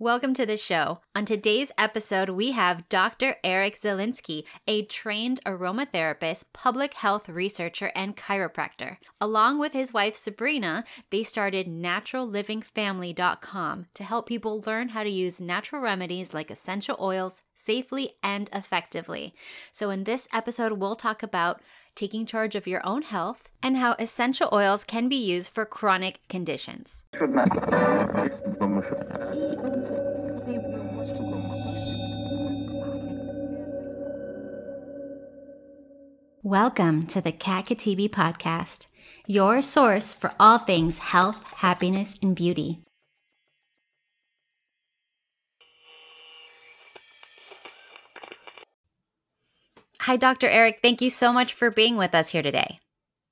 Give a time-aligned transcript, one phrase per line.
[0.00, 1.00] Welcome to the show.
[1.16, 3.34] On today's episode, we have Dr.
[3.42, 8.98] Eric Zielinski, a trained aromatherapist, public health researcher, and chiropractor.
[9.20, 15.40] Along with his wife Sabrina, they started naturallivingfamily.com to help people learn how to use
[15.40, 19.34] natural remedies like essential oils safely and effectively.
[19.72, 21.60] So, in this episode, we'll talk about
[21.98, 26.20] taking charge of your own health, and how essential oils can be used for chronic
[26.28, 27.02] conditions.
[36.44, 38.86] Welcome to the Khatibi podcast,
[39.26, 42.78] your source for all things health, happiness, and beauty.
[50.02, 50.48] Hi, Dr.
[50.48, 50.78] Eric.
[50.80, 52.78] Thank you so much for being with us here today.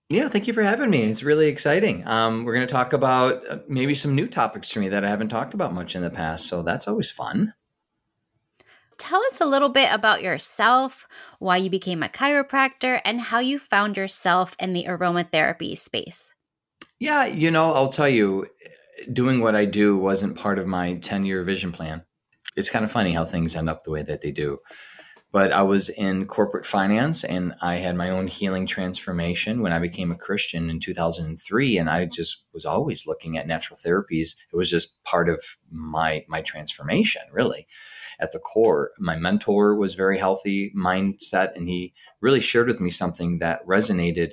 [0.08, 1.02] Yeah, thank you for having me.
[1.02, 2.06] It's really exciting.
[2.06, 5.08] Um, we're going to talk about uh, maybe some new topics for me that I
[5.08, 6.46] haven't talked about much in the past.
[6.46, 7.54] So that's always fun.
[8.98, 11.06] Tell us a little bit about yourself,
[11.38, 16.34] why you became a chiropractor, and how you found yourself in the aromatherapy space.
[16.98, 18.46] Yeah, you know, I'll tell you,
[19.12, 22.04] doing what I do wasn't part of my 10 year vision plan.
[22.56, 24.60] It's kind of funny how things end up the way that they do
[25.36, 29.78] but I was in corporate finance and I had my own healing transformation when I
[29.78, 34.30] became a Christian in 2003 and I just was always looking at natural therapies.
[34.50, 37.66] It was just part of my my transformation really.
[38.18, 42.90] At the core my mentor was very healthy mindset and he really shared with me
[42.90, 44.30] something that resonated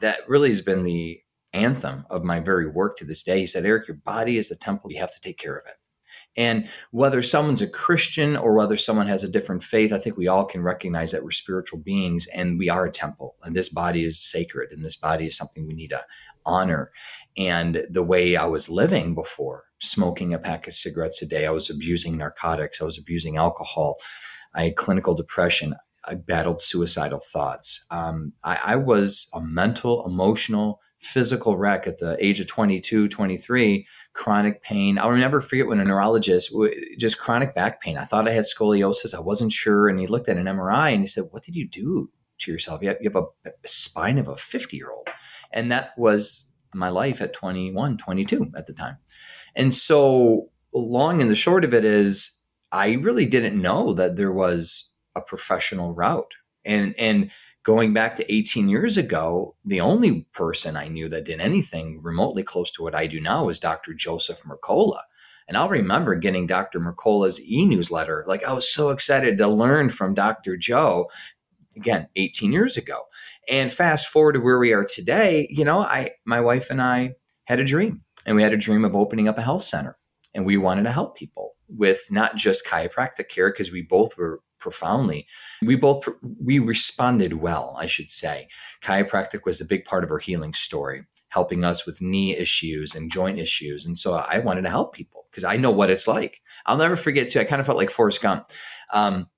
[0.00, 1.20] that really has been the
[1.52, 3.40] anthem of my very work to this day.
[3.40, 4.90] He said Eric your body is the temple.
[4.90, 5.74] You have to take care of it
[6.36, 10.28] and whether someone's a Christian or whether someone has a different faith, I think we
[10.28, 13.36] all can recognize that we're spiritual beings and we are a temple.
[13.42, 16.04] And this body is sacred and this body is something we need to
[16.44, 16.90] honor.
[17.36, 21.50] And the way I was living before, smoking a pack of cigarettes a day, I
[21.50, 23.96] was abusing narcotics, I was abusing alcohol,
[24.54, 25.74] I had clinical depression,
[26.04, 27.84] I battled suicidal thoughts.
[27.90, 33.86] Um, I, I was a mental, emotional, physical wreck at the age of 22, 23,
[34.14, 34.98] chronic pain.
[34.98, 36.52] I'll never forget when a neurologist,
[36.98, 37.98] just chronic back pain.
[37.98, 39.14] I thought I had scoliosis.
[39.14, 39.88] I wasn't sure.
[39.88, 42.82] And he looked at an MRI and he said, What did you do to yourself?
[42.82, 45.08] You have, you have a, a spine of a 50 year old.
[45.52, 48.96] And that was my life at 21, 22 at the time.
[49.54, 52.32] And so, long and the short of it is,
[52.72, 56.32] I really didn't know that there was a professional route.
[56.64, 57.30] And, and,
[57.64, 62.42] going back to 18 years ago, the only person I knew that did anything remotely
[62.42, 63.94] close to what I do now was Dr.
[63.94, 65.00] Joseph Mercola.
[65.48, 66.78] And I'll remember getting Dr.
[66.78, 68.24] Mercola's e newsletter.
[68.28, 70.56] Like I was so excited to learn from Dr.
[70.56, 71.10] Joe,
[71.74, 73.02] again, 18 years ago.
[73.48, 77.14] And fast forward to where we are today, you know, I, my wife and I
[77.44, 79.98] had a dream, and we had a dream of opening up a health center.
[80.34, 84.40] And we wanted to help people with not just chiropractic care, because we both were
[84.64, 85.26] profoundly.
[85.60, 86.08] We both
[86.42, 88.48] we responded well, I should say.
[88.82, 93.12] Chiropractic was a big part of her healing story, helping us with knee issues and
[93.12, 93.84] joint issues.
[93.84, 96.40] And so I wanted to help people because I know what it's like.
[96.64, 97.40] I'll never forget too.
[97.40, 98.50] I kind of felt like Forrest Gump.
[98.90, 99.28] Um,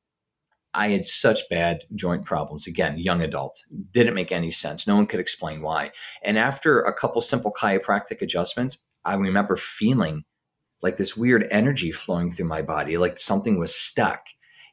[0.72, 2.68] I had such bad joint problems.
[2.68, 4.86] Again, young adult, didn't make any sense.
[4.86, 5.90] No one could explain why.
[6.22, 10.22] And after a couple simple chiropractic adjustments, I remember feeling
[10.82, 14.26] like this weird energy flowing through my body, like something was stuck.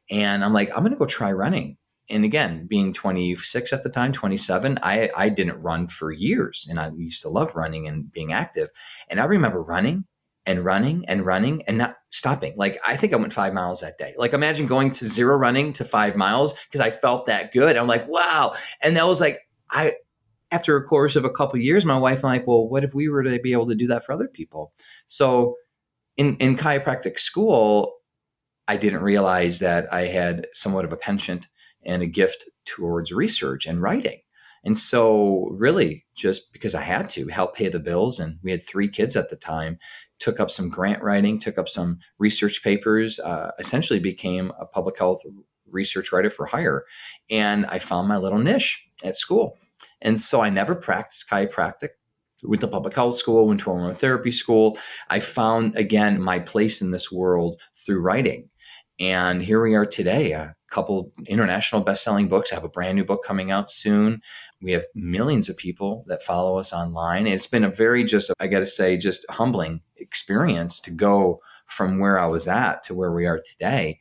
[0.10, 1.78] And I'm like, I'm going to go try running.
[2.10, 6.68] And again, being 26 at the time, 27, I, I didn't run for years.
[6.70, 8.70] And I used to love running and being active.
[9.08, 10.06] And I remember running
[10.46, 12.54] and running and running and not stopping.
[12.58, 14.14] Like I think I went five miles that day.
[14.18, 17.78] Like imagine going to zero running to five miles because I felt that good.
[17.78, 18.54] I'm like, wow.
[18.82, 19.40] And that was like,
[19.70, 19.94] I,
[20.52, 23.10] after a course of a couple of years, my wife like, well, what if we
[23.10, 24.74] were to be able to do that for other people?
[25.08, 25.56] So
[26.18, 27.96] in, in chiropractic school,
[28.68, 31.48] I didn't realize that I had somewhat of a penchant
[31.86, 34.20] and a gift towards research and writing.
[34.66, 38.66] And so, really, just because I had to help pay the bills, and we had
[38.66, 39.78] three kids at the time,
[40.20, 44.98] took up some grant writing, took up some research papers, uh, essentially became a public
[44.98, 45.22] health
[45.70, 46.86] research writer for hire.
[47.30, 49.58] And I found my little niche at school.
[50.02, 51.90] And so I never practiced chiropractic
[52.44, 54.78] went to public health school, went to aromatherapy school.
[55.10, 58.50] I found again my place in this world through writing.
[59.00, 62.52] And here we are today, a couple international best-selling books.
[62.52, 64.22] I have a brand new book coming out soon.
[64.62, 67.26] We have millions of people that follow us online.
[67.26, 72.00] It's been a very just, I got to say, just humbling experience to go from
[72.00, 74.00] where I was at to where we are today.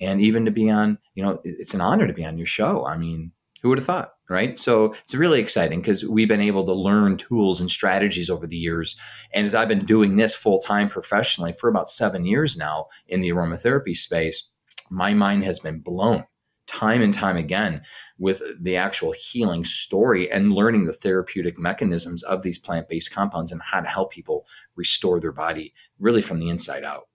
[0.00, 2.84] And even to be on, you know, it's an honor to be on your show.
[2.84, 3.32] I mean,
[3.64, 4.12] Who would have thought?
[4.28, 4.58] Right.
[4.58, 8.58] So it's really exciting because we've been able to learn tools and strategies over the
[8.58, 8.94] years.
[9.32, 13.22] And as I've been doing this full time professionally for about seven years now in
[13.22, 14.50] the aromatherapy space,
[14.90, 16.24] my mind has been blown
[16.66, 17.80] time and time again
[18.18, 23.50] with the actual healing story and learning the therapeutic mechanisms of these plant based compounds
[23.50, 24.46] and how to help people
[24.76, 27.08] restore their body really from the inside out.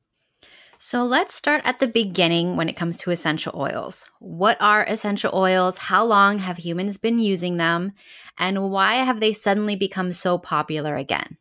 [0.82, 4.10] So let's start at the beginning when it comes to essential oils.
[4.20, 5.78] What are essential oils?
[5.78, 7.92] How long have humans been using them?
[8.38, 11.36] And why have they suddenly become so popular again?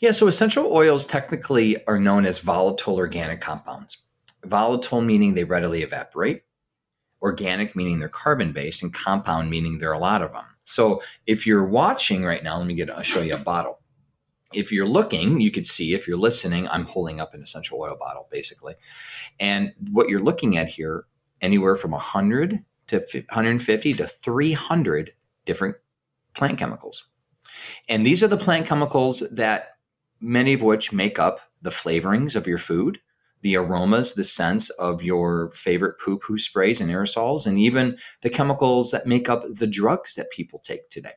[0.00, 3.98] Yeah, so essential oils technically are known as volatile organic compounds.
[4.42, 6.44] Volatile meaning they readily evaporate,
[7.20, 10.46] organic meaning they're carbon based, and compound meaning there are a lot of them.
[10.64, 13.80] So if you're watching right now, let me get I'll show you a bottle
[14.54, 17.96] if you're looking, you could see if you're listening, I'm holding up an essential oil
[17.98, 18.74] bottle basically.
[19.40, 21.04] And what you're looking at here,
[21.40, 25.12] anywhere from 100 to 150 to 300
[25.44, 25.76] different
[26.34, 27.06] plant chemicals.
[27.88, 29.76] And these are the plant chemicals that
[30.20, 32.98] many of which make up the flavorings of your food,
[33.42, 38.30] the aromas, the scents of your favorite poo poo sprays and aerosols, and even the
[38.30, 41.12] chemicals that make up the drugs that people take today.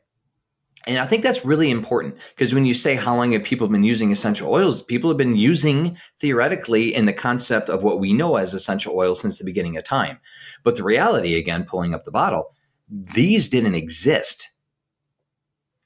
[0.87, 3.83] And I think that's really important because when you say how long have people been
[3.83, 8.37] using essential oils, people have been using theoretically in the concept of what we know
[8.37, 10.17] as essential oils since the beginning of time.
[10.63, 12.53] But the reality, again, pulling up the bottle,
[12.89, 14.49] these didn't exist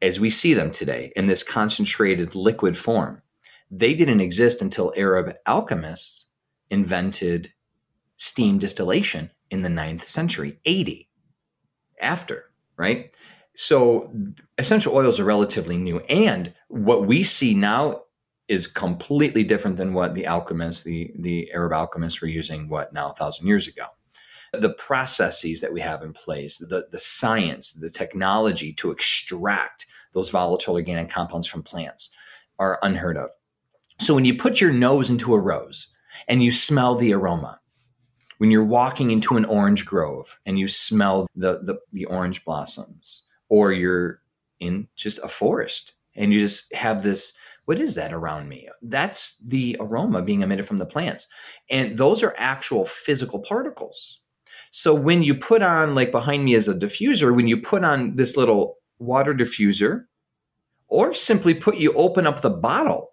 [0.03, 3.23] as we see them today in this concentrated liquid form.
[3.71, 6.27] They didn't exist until Arab alchemists
[6.69, 7.51] invented
[8.17, 11.09] steam distillation in the ninth century, 80
[11.99, 13.11] after, right?
[13.55, 14.11] So
[14.57, 15.99] essential oils are relatively new.
[16.01, 18.01] And what we see now
[18.47, 23.09] is completely different than what the alchemists, the, the Arab alchemists were using, what now,
[23.09, 23.85] a thousand years ago.
[24.53, 30.29] The processes that we have in place, the, the science, the technology to extract those
[30.29, 32.13] volatile organic compounds from plants
[32.59, 33.29] are unheard of.
[33.99, 35.87] So when you put your nose into a rose
[36.27, 37.59] and you smell the aroma,
[38.39, 43.10] when you're walking into an orange grove and you smell the, the, the orange blossoms,
[43.51, 44.21] or you're
[44.61, 47.33] in just a forest and you just have this
[47.65, 48.67] what is that around me?
[48.81, 51.27] That's the aroma being emitted from the plants.
[51.69, 54.19] And those are actual physical particles.
[54.71, 58.15] So when you put on like behind me as a diffuser when you put on
[58.15, 60.05] this little water diffuser
[60.87, 63.10] or simply put you open up the bottle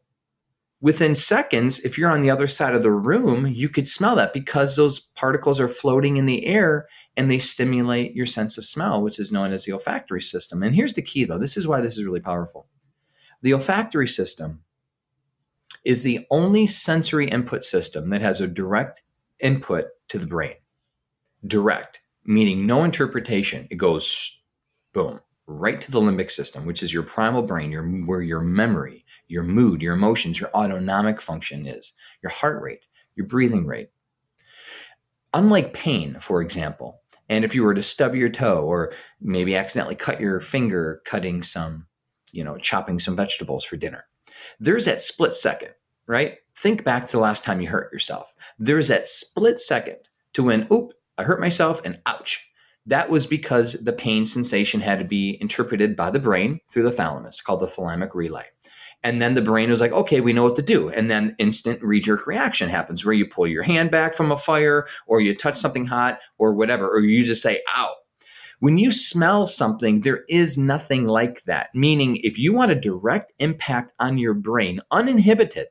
[0.81, 4.33] within seconds, if you're on the other side of the room, you could smell that
[4.33, 6.87] because those particles are floating in the air
[7.17, 10.63] and they stimulate your sense of smell, which is known as the olfactory system.
[10.63, 12.69] And here's the key though this is why this is really powerful.
[13.43, 14.63] The olfactory system
[15.85, 19.03] is the only sensory input system that has a direct
[19.41, 20.55] input to the brain.
[21.47, 23.69] Direct, meaning no interpretation.
[23.71, 24.39] It goes
[24.93, 29.05] boom, right to the limbic system, which is your primal brain, your, where your memory,
[29.29, 31.93] your mood, your emotions, your autonomic function is,
[32.23, 32.85] your heart rate,
[33.15, 33.91] your breathing rate.
[35.35, 39.95] Unlike pain, for example, and if you were to stub your toe or maybe accidentally
[39.95, 41.87] cut your finger cutting some,
[42.33, 44.07] you know, chopping some vegetables for dinner,
[44.59, 45.75] there's that split second,
[46.07, 46.39] right?
[46.57, 48.33] Think back to the last time you hurt yourself.
[48.59, 49.99] There's that split second
[50.33, 52.49] to when, oop, I hurt myself and ouch.
[52.87, 56.93] That was because the pain sensation had to be interpreted by the brain through the
[56.93, 58.47] thalamus, called the thalamic relay.
[59.05, 60.89] And then the brain was like, okay, we know what to do.
[60.89, 64.37] And then instant knee jerk reaction happens where you pull your hand back from a
[64.37, 67.95] fire or you touch something hot or whatever, or you just say, ow.
[68.61, 71.73] When you smell something, there is nothing like that.
[71.75, 75.69] Meaning, if you want a direct impact on your brain, uninhibited,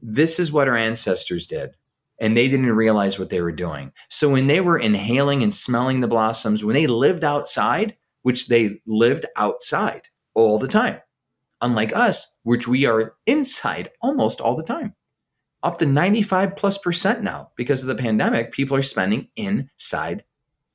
[0.00, 1.76] this is what our ancestors did.
[2.18, 3.92] And they didn't realize what they were doing.
[4.08, 8.80] So when they were inhaling and smelling the blossoms, when they lived outside, which they
[8.86, 11.00] lived outside all the time,
[11.64, 14.94] unlike us, which we are inside almost all the time.
[15.62, 20.24] Up to 95 plus percent now because of the pandemic, people are spending inside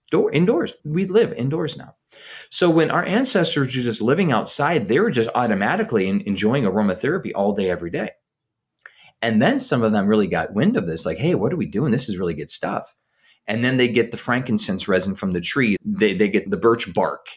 [0.10, 0.74] door indoors.
[0.84, 1.96] We live indoors now.
[2.50, 7.53] So when our ancestors were just living outside, they were just automatically enjoying aromatherapy all
[7.53, 8.10] day, every day.
[9.22, 11.67] And then some of them really got wind of this, like, hey, what are we
[11.67, 11.91] doing?
[11.91, 12.96] This is really good stuff.
[13.46, 15.75] And then they get the frankincense resin from the tree.
[15.86, 17.27] They, they get the birch bark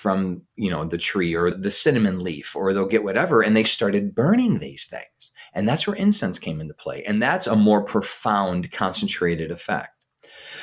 [0.00, 3.64] from you know the tree or the cinnamon leaf or they'll get whatever and they
[3.64, 5.32] started burning these things.
[5.52, 7.04] And that's where incense came into play.
[7.04, 9.90] And that's a more profound concentrated effect.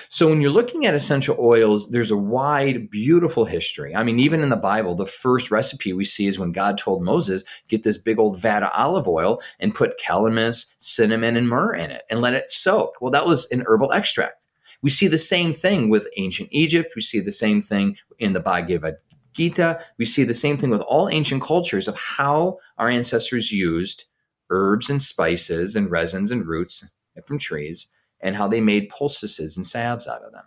[0.10, 3.94] So when you're looking at essential oils there's a wide beautiful history.
[3.96, 7.04] I mean even in the bible the first recipe we see is when god told
[7.04, 11.76] moses get this big old vat of olive oil and put calamus cinnamon and myrrh
[11.76, 12.96] in it and let it soak.
[13.02, 14.42] Well that was an herbal extract.
[14.82, 16.94] We see the same thing with ancient Egypt.
[16.96, 18.98] We see the same thing in the Bhagavad
[19.38, 19.80] Gita.
[19.98, 24.06] We see the same thing with all ancient cultures of how our ancestors used
[24.50, 26.90] herbs and spices and resins and roots
[27.26, 27.88] from trees
[28.20, 30.46] and how they made poultices and salves out of them.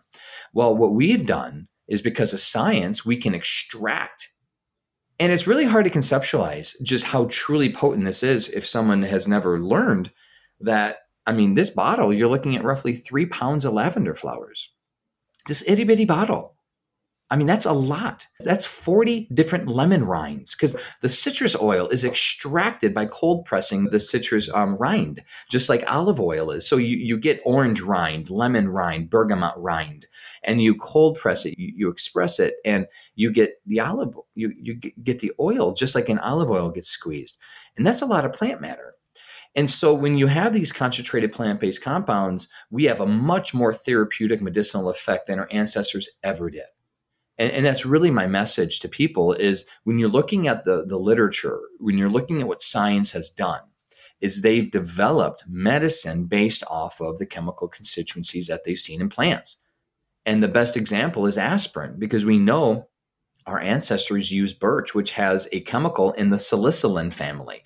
[0.52, 4.30] Well, what we've done is because of science, we can extract.
[5.18, 9.28] And it's really hard to conceptualize just how truly potent this is if someone has
[9.28, 10.10] never learned
[10.60, 10.98] that.
[11.26, 14.70] I mean, this bottle, you're looking at roughly three pounds of lavender flowers.
[15.46, 16.56] This itty bitty bottle.
[17.32, 18.26] I mean, that's a lot.
[18.40, 24.00] That's 40 different lemon rinds because the citrus oil is extracted by cold pressing the
[24.00, 26.66] citrus um, rind, just like olive oil is.
[26.66, 30.06] So you, you get orange rind, lemon rind, bergamot rind,
[30.42, 34.52] and you cold press it, you, you express it, and you get the olive, you,
[34.60, 37.38] you get the oil just like an olive oil gets squeezed.
[37.76, 38.94] And that's a lot of plant matter.
[39.54, 43.72] And so when you have these concentrated plant based compounds, we have a much more
[43.72, 46.66] therapeutic medicinal effect than our ancestors ever did
[47.40, 50.98] and, and that's really my message to people is when you're looking at the, the
[50.98, 53.62] literature when you're looking at what science has done
[54.20, 59.64] is they've developed medicine based off of the chemical constituencies that they've seen in plants.
[60.26, 62.88] And the best example is aspirin because we know
[63.46, 67.64] our ancestors used birch which has a chemical in the salicylin family.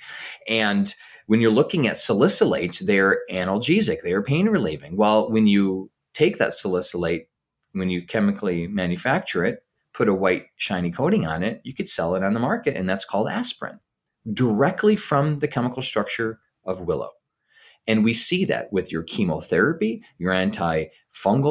[0.49, 0.95] And
[1.27, 4.97] when you're looking at salicylates they're analgesic they're pain relieving.
[4.97, 7.27] Well when you take that salicylate
[7.73, 9.64] when you chemically manufacture it
[9.95, 12.89] put a white shiny coating on it, you could sell it on the market, and
[12.89, 13.81] that's called aspirin,
[14.33, 17.11] directly from the chemical structure of willow.
[17.87, 20.91] And we see that with your chemotherapy, your antifungal,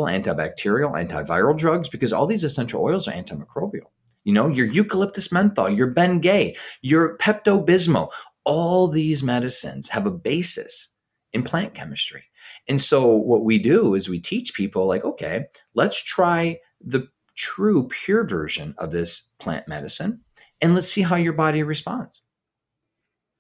[0.10, 3.92] antibacterial, antiviral drugs, because all these essential oils are antimicrobial.
[4.24, 8.10] You know, your eucalyptus menthol, your Bengay, your Pepto Bismol,
[8.46, 10.90] all these medicines have a basis
[11.34, 12.24] in plant chemistry.
[12.68, 15.46] And so what we do is we teach people like, okay,
[15.76, 20.22] let's try the true pure version of this plant medicine
[20.63, 22.22] and let's see how your body responds.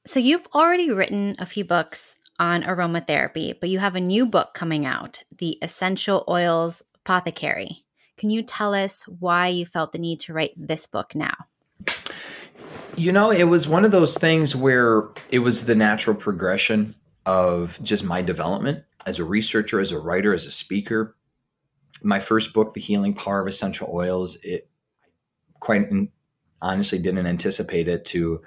[0.05, 4.53] So, you've already written a few books on aromatherapy, but you have a new book
[4.53, 7.85] coming out, The Essential Oils Apothecary.
[8.17, 11.33] Can you tell us why you felt the need to write this book now?
[12.97, 16.93] You know, it was one of those things where it was the natural progression
[17.25, 21.15] of just my development as a researcher, as a writer, as a speaker
[22.01, 24.69] my first book, The Healing Power of Essential Oils, it
[25.59, 25.83] quite
[26.61, 28.41] honestly didn't anticipate it to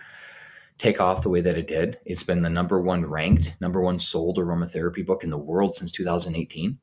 [0.78, 1.98] take off the way that it did.
[2.04, 5.92] It's been the number one ranked, number one sold aromatherapy book in the world since
[5.92, 6.78] 2018.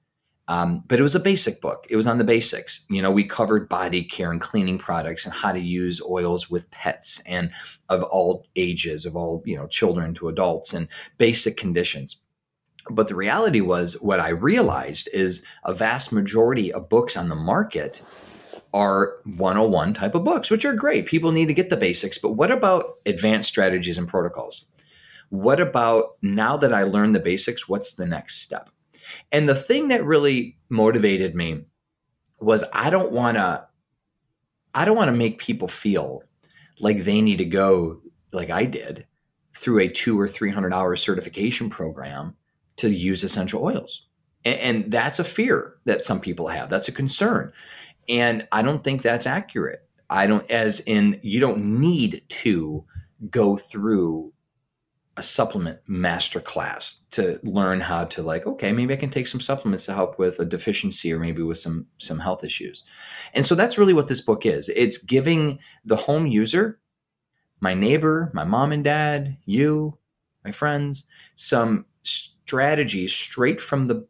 [0.48, 1.88] Um, but it was a basic book.
[1.90, 2.82] It was on the basics.
[2.90, 6.70] You know, we covered body care and cleaning products and how to use oils with
[6.70, 7.50] pets and
[7.88, 12.18] of all ages, of all, you know, children to adults and basic conditions.
[12.90, 17.36] But the reality was, what I realized is a vast majority of books on the
[17.36, 18.02] market
[18.74, 21.06] are 101 type of books, which are great.
[21.06, 22.18] People need to get the basics.
[22.18, 24.66] But what about advanced strategies and protocols?
[25.30, 28.70] What about now that I learned the basics, what's the next step?
[29.32, 31.66] And the thing that really motivated me
[32.40, 33.68] was I don't want to
[34.76, 36.24] I don't want to make people feel
[36.80, 39.06] like they need to go like I did
[39.56, 42.36] through a 2 or 300 hour certification program
[42.78, 44.06] to use essential oils.
[44.46, 46.70] And, and that's a fear that some people have.
[46.70, 47.52] That's a concern.
[48.10, 49.88] And I don't think that's accurate.
[50.10, 52.86] I don't, as in, you don't need to
[53.30, 54.34] go through
[55.16, 59.40] a supplement master class to learn how to like okay maybe i can take some
[59.40, 62.84] supplements to help with a deficiency or maybe with some some health issues
[63.36, 66.80] and so that's really what this book is it's giving the home user
[67.60, 69.96] my neighbor my mom and dad you
[70.44, 71.86] my friends some
[72.46, 74.06] strategies straight from the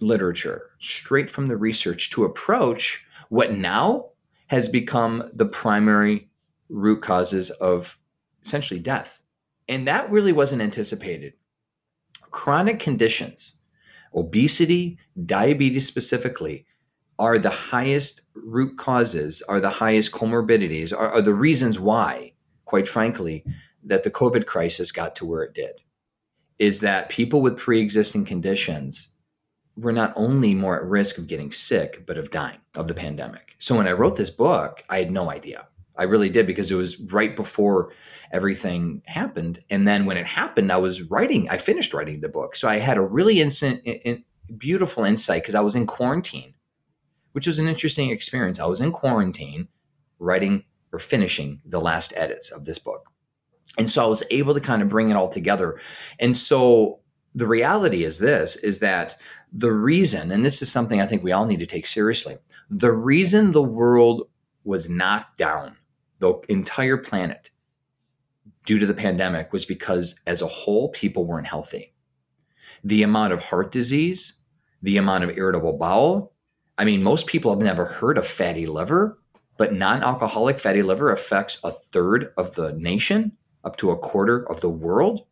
[0.00, 4.10] literature, straight from the research to approach what now
[4.48, 6.28] has become the primary
[6.68, 7.98] root causes of
[8.44, 9.22] essentially death.
[9.68, 11.32] And that really wasn't anticipated.
[12.30, 13.60] Chronic conditions,
[14.14, 16.66] obesity, diabetes specifically,
[17.18, 22.32] are the highest root causes, are the highest comorbidities, are, are the reasons why,
[22.64, 23.44] quite frankly,
[23.84, 25.72] that the COVID crisis got to where it did
[26.58, 29.08] is that people with pre-existing conditions
[29.76, 33.56] were not only more at risk of getting sick but of dying of the pandemic.
[33.58, 35.66] So when i wrote this book i had no idea.
[35.96, 37.92] I really did because it was right before
[38.32, 39.62] everything happened.
[39.68, 42.56] And then when it happened i was writing i finished writing the book.
[42.56, 44.24] So i had a really instant in,
[44.58, 46.54] beautiful insight because i was in quarantine
[47.32, 48.58] which was an interesting experience.
[48.58, 49.68] I was in quarantine
[50.18, 53.08] writing or finishing the last edits of this book
[53.78, 55.78] and so I was able to kind of bring it all together.
[56.18, 57.00] And so
[57.34, 59.16] the reality is this is that
[59.52, 62.38] the reason, and this is something I think we all need to take seriously,
[62.70, 64.28] the reason the world
[64.64, 65.76] was knocked down,
[66.18, 67.50] the entire planet,
[68.64, 71.94] due to the pandemic was because as a whole, people weren't healthy.
[72.84, 74.34] The amount of heart disease,
[74.82, 76.32] the amount of irritable bowel.
[76.78, 79.18] I mean, most people have never heard of fatty liver,
[79.56, 83.32] but non alcoholic fatty liver affects a third of the nation,
[83.64, 85.26] up to a quarter of the world.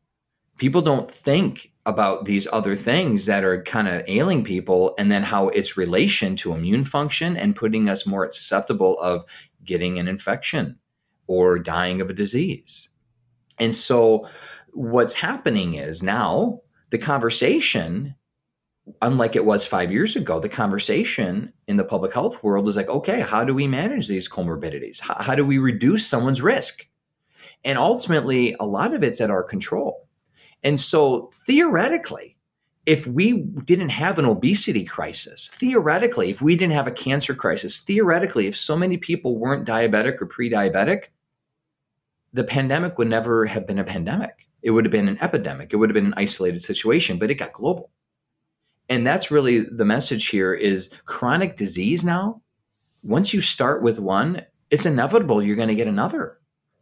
[0.59, 5.23] People don't think about these other things that are kind of ailing people and then
[5.23, 9.25] how its relation to immune function and putting us more susceptible of
[9.65, 10.79] getting an infection
[11.27, 12.89] or dying of a disease.
[13.59, 14.29] And so
[14.73, 16.61] what's happening is now
[16.91, 18.15] the conversation
[19.03, 22.89] unlike it was 5 years ago the conversation in the public health world is like
[22.89, 26.87] okay how do we manage these comorbidities how, how do we reduce someone's risk
[27.65, 30.09] and ultimately a lot of it's at our control
[30.63, 32.37] and so theoretically
[32.87, 37.79] if we didn't have an obesity crisis, theoretically, if we didn't have a cancer crisis,
[37.79, 41.05] theoretically, if so many people weren't diabetic or pre diabetic,
[42.33, 44.49] the pandemic would never have been a pandemic.
[44.63, 45.73] It would have been an epidemic.
[45.73, 47.91] It would have been an isolated situation, but it got global.
[48.89, 52.43] And that's really the message here is chronic disease now.
[53.03, 56.40] Once you start with one, it's inevitable you're going to get another.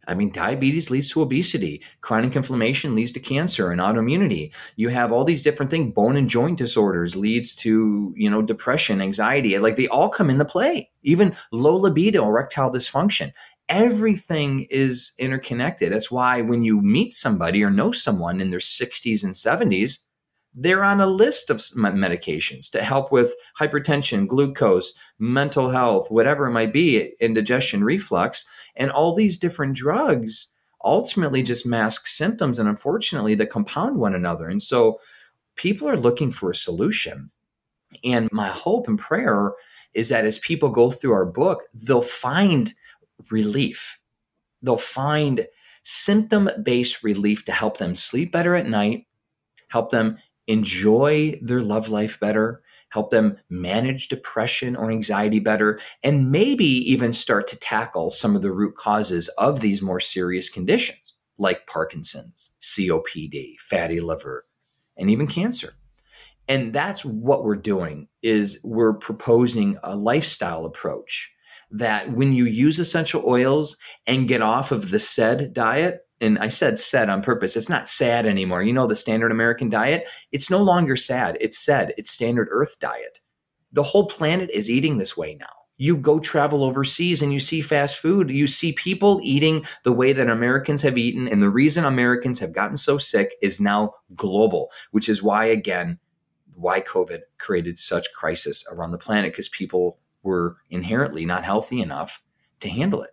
[0.09, 1.81] I mean, diabetes leads to obesity.
[2.01, 4.51] Chronic inflammation leads to cancer and autoimmunity.
[4.75, 5.93] You have all these different things.
[5.93, 9.57] Bone and joint disorders leads to, you know, depression, anxiety.
[9.59, 10.89] Like they all come into play.
[11.03, 13.31] Even low libido, erectile dysfunction
[13.69, 15.93] everything is interconnected.
[15.93, 19.99] That's why when you meet somebody or know someone in their 60s and 70s,
[20.55, 26.51] they're on a list of medications to help with hypertension, glucose, mental health, whatever it
[26.51, 28.45] might be, indigestion, reflux,
[28.79, 30.47] and all these different drugs
[30.83, 34.47] ultimately just mask symptoms and unfortunately they compound one another.
[34.47, 34.99] And so
[35.55, 37.29] people are looking for a solution.
[38.03, 39.51] And my hope and prayer
[39.93, 42.73] is that as people go through our book, they'll find
[43.29, 43.99] relief.
[44.61, 45.45] They'll find
[45.83, 49.07] symptom based relief to help them sleep better at night,
[49.67, 50.17] help them
[50.47, 57.13] enjoy their love life better, help them manage depression or anxiety better, and maybe even
[57.13, 62.55] start to tackle some of the root causes of these more serious conditions like Parkinson's,
[62.61, 64.45] COPD, fatty liver,
[64.97, 65.73] and even cancer.
[66.47, 71.31] And that's what we're doing is we're proposing a lifestyle approach
[71.71, 76.49] that when you use essential oils and get off of the SAID diet, and I
[76.49, 78.63] said SAID on purpose, it's not sad anymore.
[78.63, 81.37] You know, the standard American diet, it's no longer sad.
[81.39, 83.19] It's SAID, it's standard earth diet.
[83.71, 85.45] The whole planet is eating this way now.
[85.77, 88.29] You go travel overseas and you see fast food.
[88.29, 91.27] You see people eating the way that Americans have eaten.
[91.27, 95.97] And the reason Americans have gotten so sick is now global, which is why, again,
[96.55, 102.21] why COVID created such crisis around the planet because people were inherently not healthy enough
[102.59, 103.11] to handle it.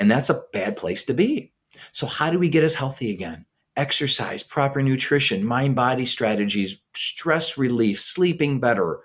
[0.00, 1.52] And that's a bad place to be.
[1.92, 3.44] So, how do we get us healthy again?
[3.76, 9.00] Exercise, proper nutrition, mind body strategies, stress relief, sleeping better,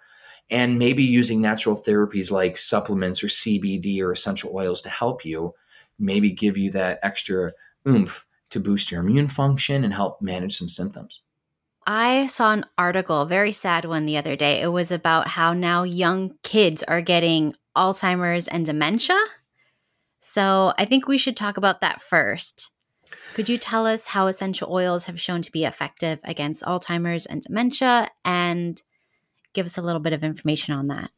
[0.49, 5.53] and maybe using natural therapies like supplements or CBD or essential oils to help you,
[5.99, 7.51] maybe give you that extra
[7.87, 11.21] oomph to boost your immune function and help manage some symptoms.
[11.85, 14.61] I saw an article, a very sad one the other day.
[14.61, 19.19] It was about how now young kids are getting Alzheimer's and dementia.
[20.25, 22.71] So I think we should talk about that first.
[23.33, 27.41] Could you tell us how essential oils have shown to be effective against Alzheimer's and
[27.41, 28.81] dementia and
[29.53, 31.11] give us a little bit of information on that?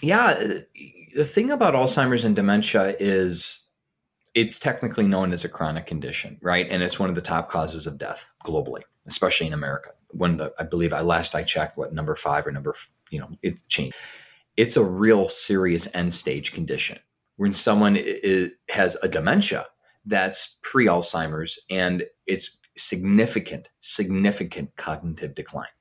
[0.00, 0.60] Yeah, uh,
[1.14, 3.64] the thing about Alzheimer's and dementia is
[4.34, 6.66] it's technically known as a chronic condition, right?
[6.70, 9.90] And it's one of the top causes of death globally especially in America.
[10.12, 12.74] When the I believe I last I checked, what number five or number
[13.10, 13.96] you know it changed.
[14.56, 16.98] It's a real serious end stage condition
[17.40, 19.66] when someone is, has a dementia
[20.04, 25.72] that's pre Alzheimer's and it's significant, significant cognitive decline,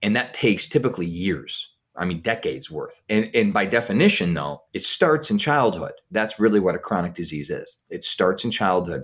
[0.00, 1.72] and that takes typically years.
[1.94, 3.02] I mean, decades worth.
[3.10, 5.92] And, and by definition, though, it starts in childhood.
[6.10, 7.76] That's really what a chronic disease is.
[7.90, 9.02] It starts in childhood.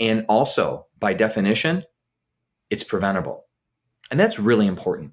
[0.00, 1.84] And also, by definition,
[2.70, 3.48] it's preventable.
[4.10, 5.12] And that's really important.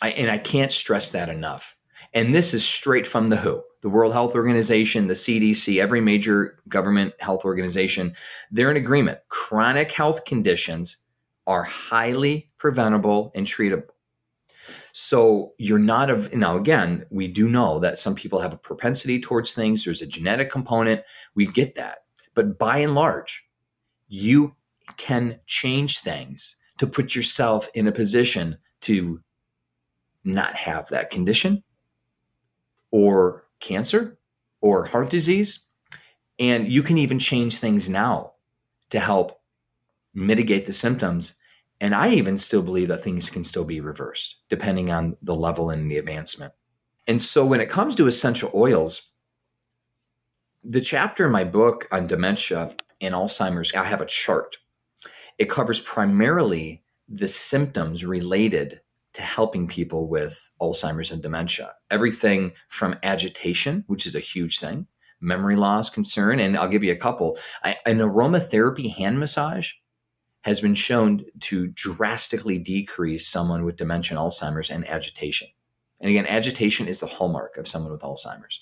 [0.00, 1.76] I, and I can't stress that enough.
[2.14, 6.60] And this is straight from the WHO, the World Health Organization, the CDC, every major
[6.68, 8.14] government health organization.
[8.52, 9.18] They're in agreement.
[9.28, 10.98] Chronic health conditions
[11.48, 13.88] are highly preventable and treatable.
[14.92, 19.20] So you're not of now again, we do know that some people have a propensity
[19.20, 19.84] towards things.
[19.84, 21.02] There's a genetic component.
[21.34, 21.98] We get that.
[22.34, 23.44] But by and large,
[24.06, 24.54] you
[24.96, 29.20] can change things to put yourself in a position to
[30.22, 31.62] not have that condition
[32.94, 34.16] or cancer
[34.60, 35.58] or heart disease.
[36.38, 38.34] And you can even change things now
[38.90, 39.40] to help
[40.14, 41.34] mitigate the symptoms.
[41.80, 45.70] And I even still believe that things can still be reversed depending on the level
[45.70, 46.52] and the advancement.
[47.08, 49.10] And so when it comes to essential oils,
[50.62, 54.56] the chapter in my book on dementia and Alzheimer's, I have a chart.
[55.38, 58.82] It covers primarily the symptoms related
[59.14, 61.72] to helping people with Alzheimer's and dementia.
[61.90, 64.86] Everything from agitation, which is a huge thing,
[65.20, 67.38] memory loss concern, and I'll give you a couple.
[67.62, 69.72] I, an aromatherapy hand massage
[70.42, 75.48] has been shown to drastically decrease someone with dementia Alzheimer's and agitation.
[76.00, 78.60] And again, agitation is the hallmark of someone with Alzheimer's.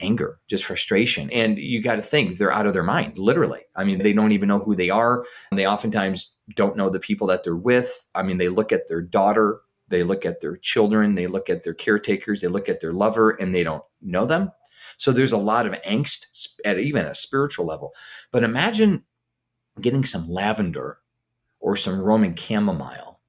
[0.00, 1.30] Anger, just frustration.
[1.30, 3.60] And you got to think they're out of their mind, literally.
[3.76, 5.24] I mean, they don't even know who they are.
[5.54, 8.04] They oftentimes don't know the people that they're with.
[8.14, 9.60] I mean, they look at their daughter,
[9.92, 13.30] they look at their children, they look at their caretakers, they look at their lover,
[13.30, 14.50] and they don't know them.
[14.96, 16.26] So there's a lot of angst
[16.64, 17.92] at even a spiritual level.
[18.32, 19.04] But imagine
[19.80, 20.98] getting some lavender
[21.60, 23.20] or some Roman chamomile,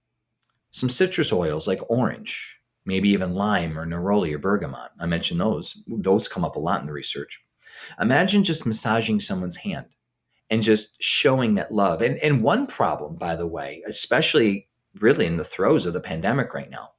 [0.72, 4.92] some citrus oils like orange, maybe even lime or neroli or bergamot.
[5.00, 5.82] I mentioned those.
[5.88, 7.40] Those come up a lot in the research.
[8.00, 9.86] Imagine just massaging someone's hand
[10.50, 12.02] and just showing that love.
[12.02, 14.68] And, and one problem, by the way, especially
[15.00, 16.92] really in the throes of the pandemic right now,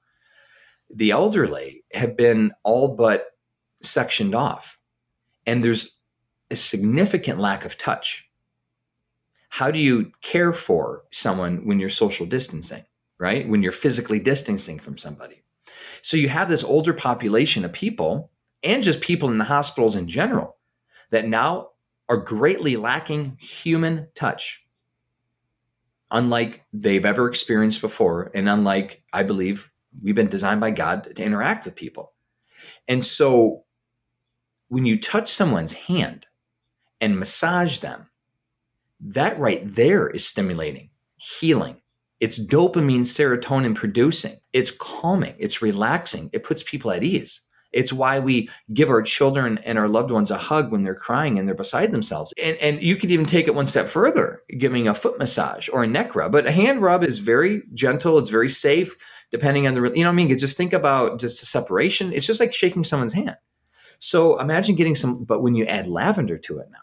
[0.94, 3.26] the elderly have been all but
[3.82, 4.78] sectioned off.
[5.46, 5.96] And there's
[6.50, 8.28] a significant lack of touch.
[9.48, 12.84] How do you care for someone when you're social distancing,
[13.18, 13.48] right?
[13.48, 15.42] When you're physically distancing from somebody?
[16.02, 18.30] So you have this older population of people
[18.62, 20.56] and just people in the hospitals in general
[21.10, 21.70] that now
[22.08, 24.63] are greatly lacking human touch,
[26.14, 29.70] unlike they've ever experienced before, and unlike I believe
[30.02, 32.12] we've been designed by God to interact with people.
[32.88, 33.64] And so
[34.68, 36.26] when you touch someone's hand
[37.00, 38.08] and massage them,
[39.00, 41.82] that right there is stimulating, healing,
[42.20, 44.38] it's dopamine, serotonin producing.
[44.52, 45.34] It's calming.
[45.38, 46.30] It's relaxing.
[46.32, 47.40] It puts people at ease.
[47.74, 51.38] It's why we give our children and our loved ones a hug when they're crying
[51.38, 52.32] and they're beside themselves.
[52.42, 55.82] And, and you could even take it one step further, giving a foot massage or
[55.82, 56.32] a neck rub.
[56.32, 58.18] But a hand rub is very gentle.
[58.18, 58.96] It's very safe,
[59.30, 60.38] depending on the, you know what I mean?
[60.38, 62.12] Just think about just a separation.
[62.12, 63.36] It's just like shaking someone's hand.
[63.98, 66.78] So imagine getting some, but when you add lavender to it now,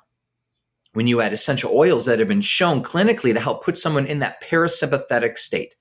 [0.94, 4.20] when you add essential oils that have been shown clinically to help put someone in
[4.20, 5.76] that parasympathetic state.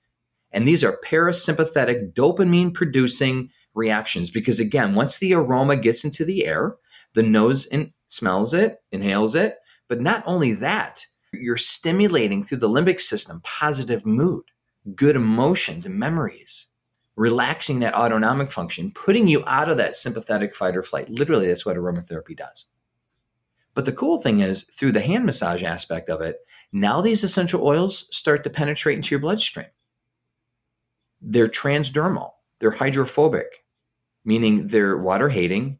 [0.53, 6.45] And these are parasympathetic dopamine producing reactions because, again, once the aroma gets into the
[6.45, 6.75] air,
[7.13, 9.57] the nose in, smells it, inhales it.
[9.87, 14.43] But not only that, you're stimulating through the limbic system positive mood,
[14.95, 16.67] good emotions and memories,
[17.15, 21.09] relaxing that autonomic function, putting you out of that sympathetic fight or flight.
[21.09, 22.65] Literally, that's what aromatherapy does.
[23.73, 26.39] But the cool thing is, through the hand massage aspect of it,
[26.73, 29.67] now these essential oils start to penetrate into your bloodstream.
[31.21, 33.60] They're transdermal, they're hydrophobic,
[34.25, 35.79] meaning they're water hating,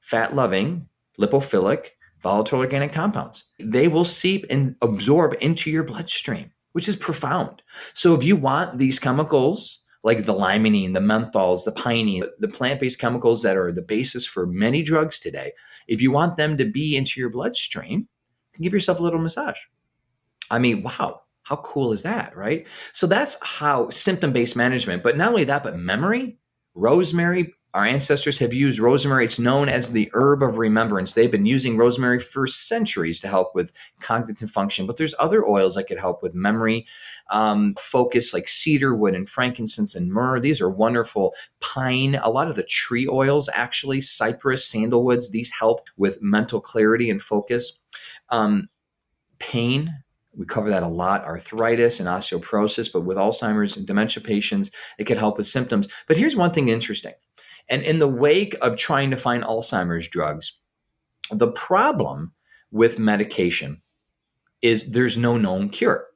[0.00, 1.88] fat loving, lipophilic,
[2.22, 3.44] volatile organic compounds.
[3.58, 7.62] They will seep and absorb into your bloodstream, which is profound.
[7.94, 12.80] So if you want these chemicals like the limonene, the menthols, the pinene, the plant
[12.80, 15.52] based chemicals that are the basis for many drugs today,
[15.88, 18.08] if you want them to be into your bloodstream,
[18.60, 19.58] give yourself a little massage.
[20.50, 22.66] I mean, wow, how cool is that, right?
[22.92, 26.38] So that's how symptom based management, but not only that, but memory,
[26.74, 29.26] rosemary, our ancestors have used rosemary.
[29.26, 31.12] It's known as the herb of remembrance.
[31.12, 35.74] They've been using rosemary for centuries to help with cognitive function, but there's other oils
[35.74, 36.86] that could help with memory,
[37.28, 40.40] um, focus, like cedarwood and frankincense and myrrh.
[40.40, 41.34] These are wonderful.
[41.60, 47.10] Pine, a lot of the tree oils, actually, cypress, sandalwoods, these help with mental clarity
[47.10, 47.78] and focus.
[48.30, 48.70] Um,
[49.38, 49.92] pain,
[50.34, 55.04] we cover that a lot arthritis and osteoporosis but with alzheimer's and dementia patients it
[55.04, 57.14] could help with symptoms but here's one thing interesting
[57.68, 60.52] and in the wake of trying to find Alzheimer's drugs,
[61.30, 62.32] the problem
[62.70, 63.82] with medication
[64.62, 66.06] is there's no known cure.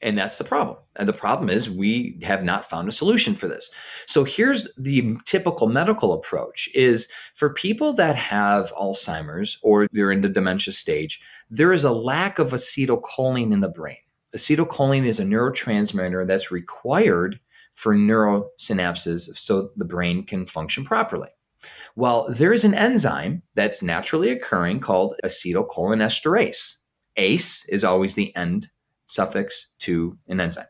[0.00, 0.76] And that's the problem.
[0.94, 3.68] And the problem is we have not found a solution for this.
[4.06, 10.20] So here's the typical medical approach is for people that have Alzheimer's or they're in
[10.20, 13.96] the dementia stage, there is a lack of acetylcholine in the brain.
[14.36, 17.40] Acetylcholine is a neurotransmitter that's required
[17.78, 21.28] for neurosynapses so the brain can function properly.
[21.94, 26.74] Well, there is an enzyme that's naturally occurring called acetylcholinesterase.
[27.16, 28.70] ACE is always the end
[29.06, 30.66] suffix to an enzyme.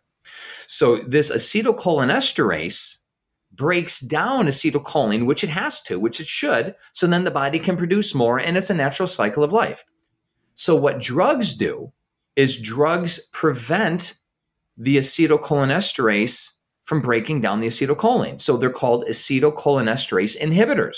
[0.67, 2.97] So this acetylcholinesterase
[3.53, 7.79] breaks down acetylcholine, which it has to, which it should, so then the body can
[7.79, 9.83] produce more, and it's a natural cycle of life.
[10.57, 11.91] So what drugs do
[12.37, 14.13] is drugs prevent
[14.77, 16.51] the acetylcholinesterase
[16.89, 18.41] from breaking down the acetylcholine.
[18.41, 20.97] So they're called acetylcholinesterase inhibitors.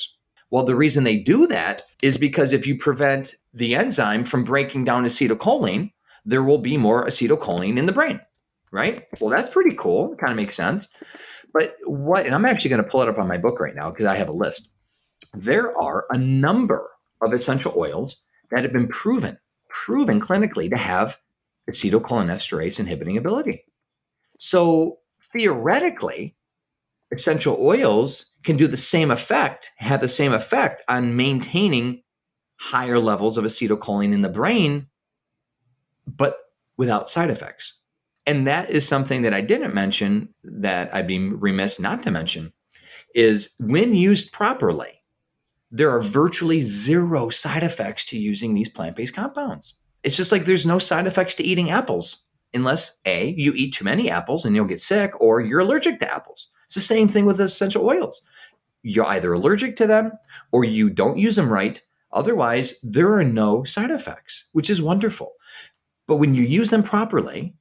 [0.49, 4.85] Well, the reason they do that is because if you prevent the enzyme from breaking
[4.85, 5.91] down acetylcholine,
[6.25, 8.21] there will be more acetylcholine in the brain,
[8.71, 9.03] right?
[9.19, 10.13] Well, that's pretty cool.
[10.13, 10.95] It kind of makes sense.
[11.53, 13.91] But what, and I'm actually going to pull it up on my book right now
[13.91, 14.69] because I have a list.
[15.35, 16.89] There are a number
[17.21, 18.23] of essential oils
[18.53, 21.19] that have been proven, proven clinically to have
[21.69, 23.65] acetylcholinesterase inhibiting ability.
[24.39, 24.99] So
[25.33, 26.37] theoretically,
[27.13, 32.03] essential oils can do the same effect, have the same effect on maintaining
[32.57, 34.87] higher levels of acetylcholine in the brain,
[36.07, 36.37] but
[36.77, 37.75] without side effects.
[38.27, 42.53] And that is something that I didn't mention that I'd be remiss not to mention
[43.15, 45.03] is when used properly,
[45.71, 49.75] there are virtually zero side effects to using these plant-based compounds.
[50.03, 53.85] It's just like there's no side effects to eating apples unless A, you eat too
[53.85, 56.49] many apples and you'll get sick, or you're allergic to apples.
[56.67, 58.23] It's the same thing with essential oils.
[58.83, 60.13] You're either allergic to them
[60.53, 61.81] or you don't use them right.
[62.13, 65.33] Otherwise, there are no side effects, which is wonderful.
[66.07, 67.55] But when you use them properly,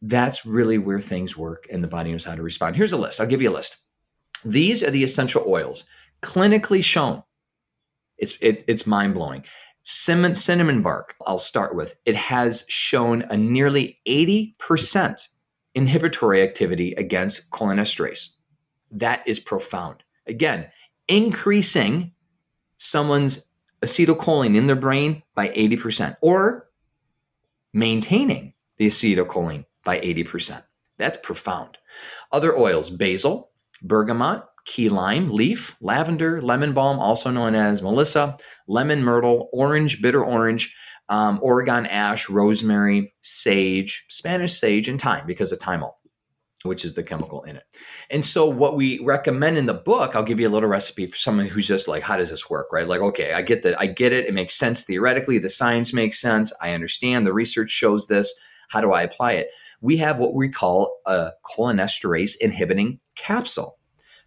[0.00, 2.76] that's really where things work and the body knows how to respond.
[2.76, 3.20] Here's a list.
[3.20, 3.78] I'll give you a list.
[4.44, 5.84] These are the essential oils
[6.22, 7.22] clinically shown.
[8.18, 9.44] It's it, it's mind blowing.
[9.84, 11.96] Cinnamon, cinnamon bark, I'll start with.
[12.04, 15.28] It has shown a nearly 80%
[15.74, 18.28] inhibitory activity against cholinesterase.
[18.90, 20.04] That is profound.
[20.26, 20.68] Again,
[21.08, 22.12] increasing
[22.76, 23.46] someone's
[23.82, 26.68] acetylcholine in their brain by 80% or
[27.72, 30.62] maintaining the acetylcholine by 80%.
[30.98, 31.78] That's profound.
[32.30, 33.50] Other oils, basil,
[33.82, 38.36] bergamot, key lime, leaf, lavender, lemon balm, also known as melissa,
[38.68, 40.74] lemon myrtle, orange, bitter orange,
[41.08, 45.92] um, oregano, rosemary, sage, Spanish sage, and thyme because of thymol,
[46.62, 47.64] which is the chemical in it.
[48.10, 51.16] And so, what we recommend in the book, I'll give you a little recipe for
[51.16, 52.86] someone who's just like, how does this work, right?
[52.86, 54.26] Like, okay, I get that, I get it.
[54.26, 55.38] It makes sense theoretically.
[55.38, 56.52] The science makes sense.
[56.62, 57.26] I understand.
[57.26, 58.32] The research shows this.
[58.68, 59.48] How do I apply it?
[59.82, 63.76] We have what we call a cholinesterase inhibiting capsule.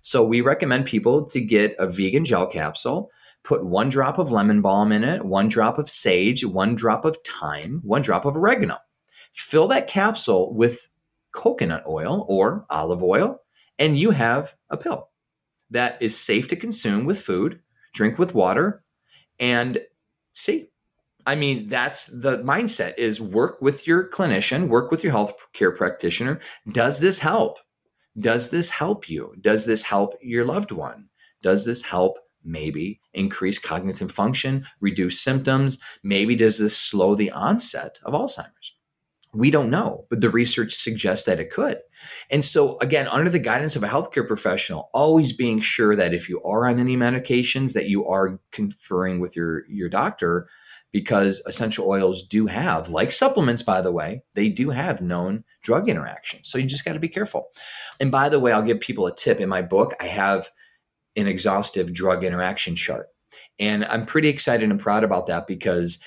[0.06, 3.10] So we recommend people to get a vegan gel capsule,
[3.44, 7.18] put one drop of lemon balm in it, one drop of sage, one drop of
[7.26, 8.78] thyme, one drop of oregano.
[9.34, 10.88] Fill that capsule with
[11.32, 13.42] coconut oil or olive oil,
[13.80, 15.10] and you have a pill
[15.72, 17.60] that is safe to consume with food,
[17.96, 18.84] drink with water,
[19.40, 19.80] and
[20.34, 20.68] see.
[21.26, 25.72] I mean, that's the mindset is work with your clinician, work with your health care
[25.72, 26.42] practitioner.
[26.72, 27.58] Does this help?
[28.20, 29.34] Does this help you?
[29.42, 31.10] Does this help your loved one?
[31.42, 35.78] Does this help maybe increase cognitive function, reduce symptoms?
[36.04, 38.74] Maybe does this slow the onset of Alzheimer's?
[39.34, 41.80] We don't know, but the research suggests that it could.
[42.30, 46.30] And so, again, under the guidance of a healthcare professional, always being sure that if
[46.30, 50.48] you are on any medications, that you are conferring with your your doctor
[50.94, 55.90] because essential oils do have, like supplements, by the way, they do have known drug
[55.90, 56.50] interactions.
[56.50, 57.50] So you just got to be careful.
[58.00, 59.40] And by the way, I'll give people a tip.
[59.40, 60.50] In my book, I have
[61.18, 63.08] an exhaustive drug interaction chart.
[63.60, 66.00] And I'm pretty excited and proud about that because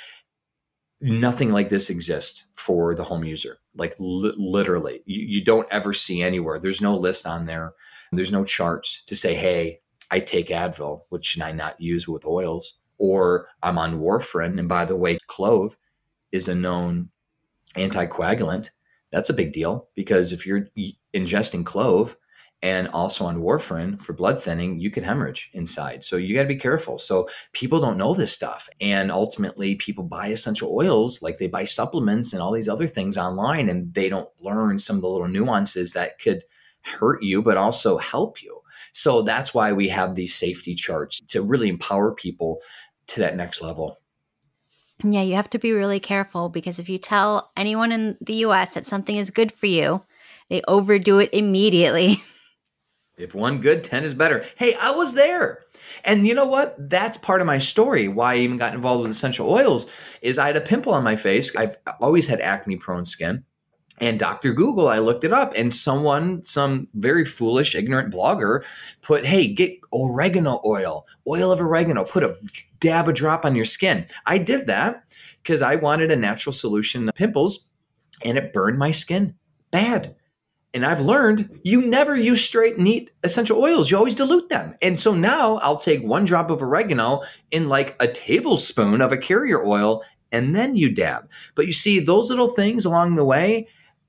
[1.00, 3.58] nothing like this exists for the home user.
[3.76, 6.58] Like li- literally, you, you don't ever see anywhere.
[6.58, 7.74] There's no list on there.
[8.12, 12.24] There's no charts to say, hey, I take Advil, which should I not use with
[12.24, 12.78] oils?
[12.98, 14.58] or I'm on warfarin.
[14.58, 15.76] And by the way, clove
[16.32, 17.10] is a known
[17.76, 18.70] anticoagulant.
[19.10, 20.68] That's a big deal because if you're
[21.14, 22.16] ingesting clove
[22.62, 26.02] and also on warfarin for blood thinning, you could hemorrhage inside.
[26.02, 26.98] So you got to be careful.
[26.98, 28.68] So people don't know this stuff.
[28.80, 33.16] And ultimately, people buy essential oils like they buy supplements and all these other things
[33.16, 36.42] online, and they don't learn some of the little nuances that could
[36.82, 38.60] hurt you, but also help you.
[38.92, 42.60] So that's why we have these safety charts to really empower people
[43.08, 43.98] to that next level.
[45.02, 48.74] Yeah, you have to be really careful because if you tell anyone in the US
[48.74, 50.02] that something is good for you,
[50.50, 52.16] they overdo it immediately.
[53.18, 54.44] If one good, 10 is better.
[54.56, 55.64] Hey, I was there.
[56.04, 56.76] And you know what?
[56.78, 58.06] That's part of my story.
[58.06, 59.88] Why I even got involved with essential oils
[60.22, 61.54] is I had a pimple on my face.
[61.56, 63.44] I've always had acne prone skin.
[64.00, 64.52] And Dr.
[64.52, 68.62] Google, I looked it up, and someone, some very foolish, ignorant blogger,
[69.02, 72.36] put, hey, get oregano oil, oil of oregano, put a
[72.80, 74.06] dab a drop on your skin.
[74.26, 75.04] I did that
[75.42, 77.66] because I wanted a natural solution to pimples,
[78.24, 79.34] and it burned my skin
[79.70, 80.14] bad.
[80.74, 83.90] And I've learned you never use straight neat essential oils.
[83.90, 84.74] You always dilute them.
[84.82, 89.16] And so now I'll take one drop of oregano in like a tablespoon of a
[89.16, 91.28] carrier oil and then you dab.
[91.54, 93.66] But you see, those little things along the way,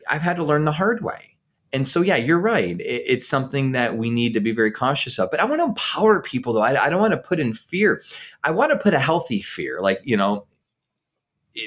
[0.10, 1.29] I've had to learn the hard way.
[1.72, 2.78] And so, yeah, you're right.
[2.80, 5.30] it's something that we need to be very cautious of.
[5.30, 6.62] But I want to empower people, though.
[6.62, 8.02] I, I don't want to put in fear.
[8.44, 9.80] I want to put a healthy fear.
[9.80, 10.48] Like, you know,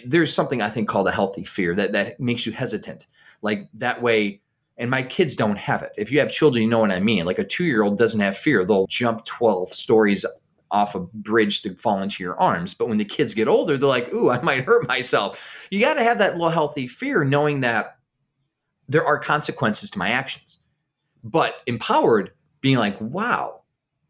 [0.05, 3.07] there's something I think called a healthy fear that, that makes you hesitant.
[3.43, 4.41] Like that way,
[4.77, 5.93] and my kids don't have it.
[5.97, 7.25] If you have children, you know what I mean.
[7.25, 8.65] Like a two year old doesn't have fear.
[8.65, 10.25] They'll jump 12 stories
[10.73, 12.75] off a bridge to fall into your arms.
[12.75, 15.69] But when the kids get older, they're like, ooh, I might hurt myself.
[15.71, 17.99] You got to have that little healthy fear, knowing that
[18.88, 20.61] there are consequences to my actions.
[21.25, 23.62] But empowered, being like, wow,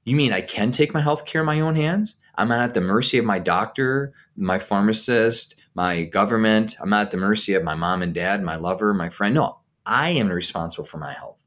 [0.04, 2.16] you mean I can take my health care in my own hands?
[2.36, 6.76] I'm not at the mercy of my doctor, my pharmacist, my government.
[6.80, 9.34] I'm not at the mercy of my mom and dad, my lover, my friend.
[9.34, 11.42] No, I am responsible for my health.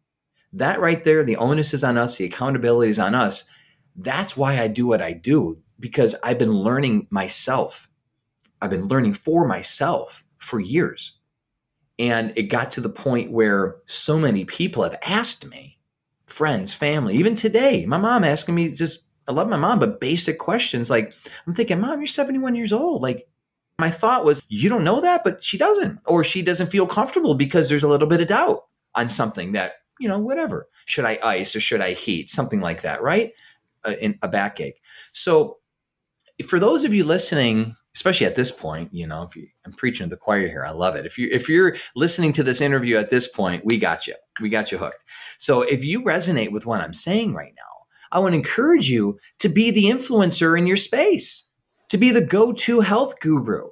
[0.54, 3.46] That right there, the onus is on us, the accountability is on us.
[3.96, 7.90] That's why I do what I do because I've been learning myself.
[8.62, 11.15] I've been learning for myself for years.
[11.98, 15.78] And it got to the point where so many people have asked me,
[16.26, 20.38] friends, family, even today, my mom asking me just, I love my mom, but basic
[20.38, 21.14] questions like,
[21.48, 23.02] I'm thinking, Mom, you're 71 years old.
[23.02, 23.28] Like,
[23.80, 27.36] my thought was, you don't know that, but she doesn't, or she doesn't feel comfortable
[27.36, 30.68] because there's a little bit of doubt on something that, you know, whatever.
[30.86, 32.30] Should I ice or should I heat?
[32.30, 33.34] Something like that, right?
[33.84, 34.82] Uh, in a backache.
[35.14, 35.58] So,
[36.48, 40.06] for those of you listening, especially at this point, you know, if you, I'm preaching
[40.06, 41.06] to the choir here, I love it.
[41.06, 44.50] If you if you're listening to this interview at this point, we got you, we
[44.50, 45.04] got you hooked.
[45.38, 49.18] So, if you resonate with what I'm saying right now, I want to encourage you
[49.40, 51.46] to be the influencer in your space
[51.90, 53.70] to be the go to health guru.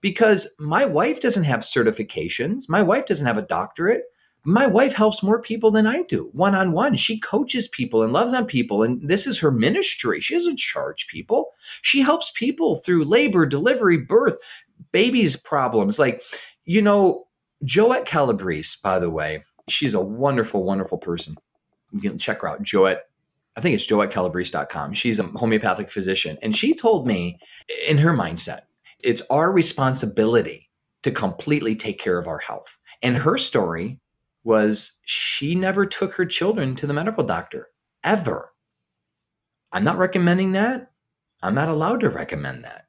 [0.00, 4.02] Because my wife doesn't have certifications, my wife doesn't have a doctorate.
[4.44, 6.96] My wife helps more people than I do one on one.
[6.96, 8.82] She coaches people and loves on people.
[8.82, 10.20] And this is her ministry.
[10.20, 11.52] She doesn't charge people.
[11.82, 14.36] She helps people through labor, delivery, birth,
[14.90, 15.98] babies' problems.
[15.98, 16.22] Like,
[16.64, 17.26] you know,
[17.64, 21.36] Joette Calabrese, by the way, she's a wonderful, wonderful person.
[21.92, 23.02] You can check her out, Joette
[23.56, 24.94] I think it's joettecalabrese.com.
[24.94, 26.38] She's a homeopathic physician.
[26.42, 27.38] And she told me
[27.86, 28.62] in her mindset,
[29.04, 30.70] it's our responsibility
[31.02, 32.78] to completely take care of our health.
[33.02, 33.98] And her story
[34.44, 37.68] was she never took her children to the medical doctor
[38.04, 38.52] ever.
[39.72, 40.90] I'm not recommending that.
[41.42, 42.86] I'm not allowed to recommend that.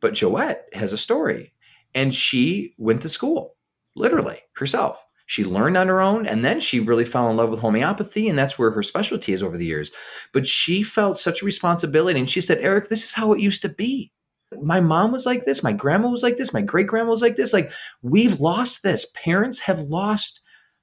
[0.00, 1.52] But Joette has a story
[1.94, 3.56] and she went to school,
[3.94, 5.04] literally herself.
[5.26, 8.38] She learned on her own and then she really fell in love with homeopathy and
[8.38, 9.90] that's where her specialty is over the years.
[10.32, 13.62] But she felt such a responsibility and she said, Eric, this is how it used
[13.62, 14.12] to be.
[14.60, 17.36] My mom was like this, my grandma was like this, my great grandma was like
[17.36, 17.54] this.
[17.54, 19.06] Like we've lost this.
[19.14, 20.42] Parents have lost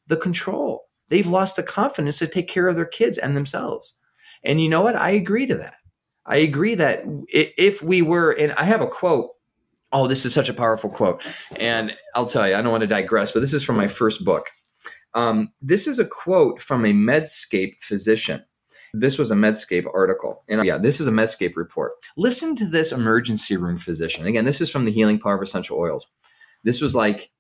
[0.10, 0.90] the control.
[1.08, 3.94] They've lost the confidence to take care of their kids and themselves.
[4.44, 4.96] And you know what?
[4.96, 5.76] I agree to that.
[6.26, 9.30] I agree that if we were, and I have a quote
[9.92, 11.24] Oh, this is such a powerful quote.
[11.56, 14.24] And I'll tell you, I don't want to digress, but this is from my first
[14.24, 14.46] book.
[15.16, 18.46] Um, this is a quote from a Medscape physician.
[18.94, 20.44] This was a Medscape article.
[20.48, 21.94] And yeah, this is a Medscape report.
[22.18, 24.28] Listen to this emergency room physician.
[24.28, 26.06] Again, this is from the Healing Power of Essential Oils.
[26.64, 27.32] This was like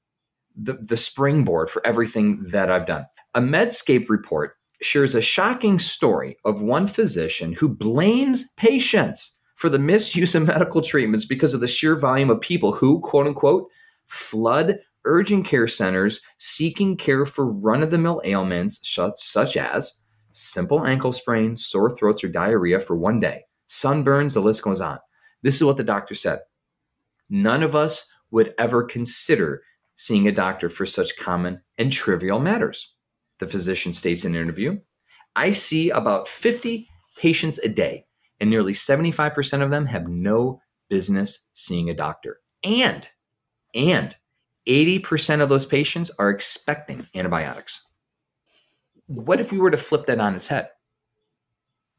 [0.62, 3.06] the, the springboard for everything that I've done.
[3.36, 9.80] A Medscape report shares a shocking story of one physician who blames patients for the
[9.80, 13.67] misuse of medical treatments because of the sheer volume of people who, quote unquote,
[14.08, 19.95] flood urgent care centers seeking care for run of the mill ailments such, such as
[20.32, 25.00] simple ankle sprains, sore throats, or diarrhea for one day, sunburns, the list goes on.
[25.41, 26.39] This is what the doctor said.
[27.30, 29.62] None of us would ever consider
[30.00, 32.94] seeing a doctor for such common and trivial matters.
[33.40, 34.80] The physician states in an interview
[35.36, 38.06] I see about 50 patients a day
[38.40, 42.40] and nearly 75% of them have no business seeing a doctor.
[42.64, 43.10] And
[43.76, 44.16] and
[44.68, 47.82] 80% of those patients are expecting antibiotics.
[49.08, 50.70] What if we were to flip that on its head?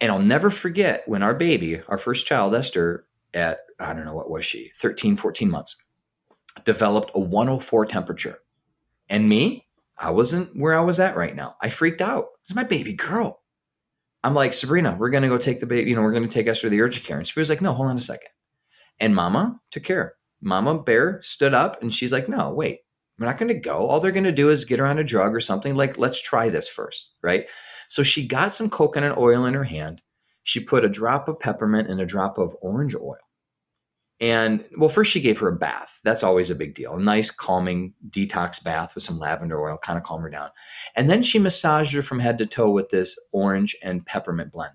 [0.01, 4.15] And I'll never forget when our baby, our first child, Esther, at I don't know
[4.15, 5.77] what was she, 13, 14 months,
[6.65, 8.39] developed a 104 temperature.
[9.09, 9.67] And me,
[9.99, 11.57] I wasn't where I was at right now.
[11.61, 12.27] I freaked out.
[12.45, 13.43] It's my baby girl.
[14.23, 16.29] I'm like, Sabrina, we're going to go take the baby, you know, we're going to
[16.29, 17.19] take Esther to the urgent care.
[17.19, 18.31] And she was like, no, hold on a second.
[18.99, 20.15] And mama took care.
[20.43, 22.81] Mama bear stood up and she's like, no, wait,
[23.19, 23.87] we're not going to go.
[23.87, 25.75] All they're going to do is get her on a drug or something.
[25.75, 27.13] Like, let's try this first.
[27.23, 27.47] Right.
[27.89, 30.03] So she got some coconut oil in her hand.
[30.43, 33.19] She put a drop of peppermint and a drop of orange oil.
[34.21, 35.99] And well, first she gave her a bath.
[36.05, 36.97] That's always a big deal.
[36.97, 40.51] A nice, calming detox bath with some lavender oil, kind of calm her down.
[40.95, 44.75] And then she massaged her from head to toe with this orange and peppermint blend.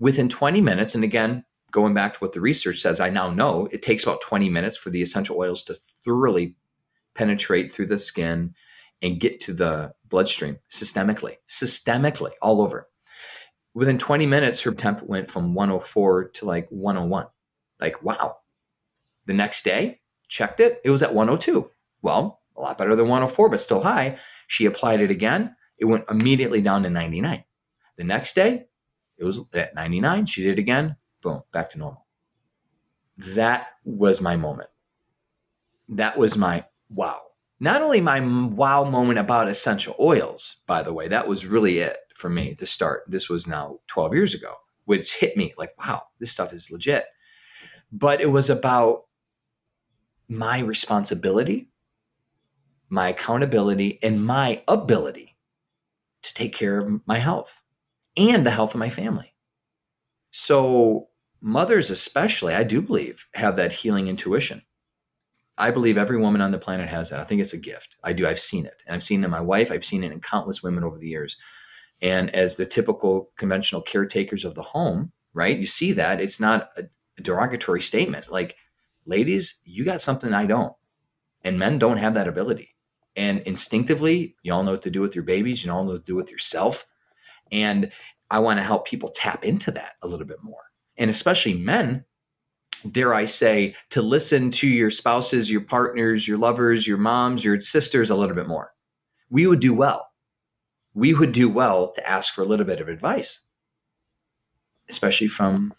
[0.00, 3.68] Within 20 minutes, and again, going back to what the research says, I now know
[3.70, 6.56] it takes about 20 minutes for the essential oils to thoroughly
[7.14, 8.54] penetrate through the skin
[9.02, 12.88] and get to the bloodstream systemically, systemically, all over.
[13.72, 17.26] Within 20 minutes, her temp went from 104 to like 101.
[17.80, 18.38] Like, wow.
[19.26, 21.70] The next day, checked it, it was at 102.
[22.02, 24.18] Well, a lot better than 104, but still high.
[24.46, 27.44] She applied it again, it went immediately down to 99.
[27.96, 28.66] The next day,
[29.18, 30.26] it was at 99.
[30.26, 32.06] She did it again, boom, back to normal.
[33.16, 34.70] That was my moment.
[35.88, 37.20] That was my wow.
[37.58, 41.98] Not only my wow moment about essential oils, by the way, that was really it
[42.14, 43.02] for me to start.
[43.06, 44.54] This was now 12 years ago,
[44.86, 47.04] which hit me like, wow, this stuff is legit.
[47.92, 49.04] But it was about
[50.28, 51.68] my responsibility,
[52.88, 55.36] my accountability, and my ability
[56.22, 57.60] to take care of my health
[58.16, 59.34] and the health of my family.
[60.30, 61.08] So,
[61.40, 64.62] mothers, especially, I do believe, have that healing intuition.
[65.58, 67.20] I believe every woman on the planet has that.
[67.20, 67.96] I think it's a gift.
[68.02, 68.26] I do.
[68.26, 68.82] I've seen it.
[68.86, 69.70] And I've seen it in my wife.
[69.70, 71.36] I've seen it in countless women over the years.
[72.00, 76.70] And as the typical conventional caretakers of the home, right, you see that it's not
[76.76, 76.84] a,
[77.22, 78.30] derogatory statement.
[78.30, 78.56] Like,
[79.06, 80.72] ladies, you got something I don't.
[81.42, 82.74] And men don't have that ability.
[83.16, 86.06] And instinctively, you all know what to do with your babies, you all know what
[86.06, 86.86] to do with yourself.
[87.50, 87.90] And
[88.30, 90.62] I want to help people tap into that a little bit more.
[90.96, 92.04] And especially men,
[92.90, 97.60] dare I say, to listen to your spouses, your partners, your lovers, your moms, your
[97.60, 98.72] sisters a little bit more.
[99.30, 100.08] We would do well.
[100.94, 103.40] We would do well to ask for a little bit of advice,
[104.88, 105.72] especially from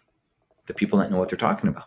[0.71, 1.85] the people that know what they're talking about.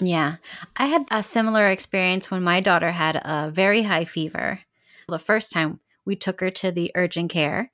[0.00, 0.36] Yeah.
[0.76, 4.60] I had a similar experience when my daughter had a very high fever.
[5.08, 7.72] The first time we took her to the urgent care,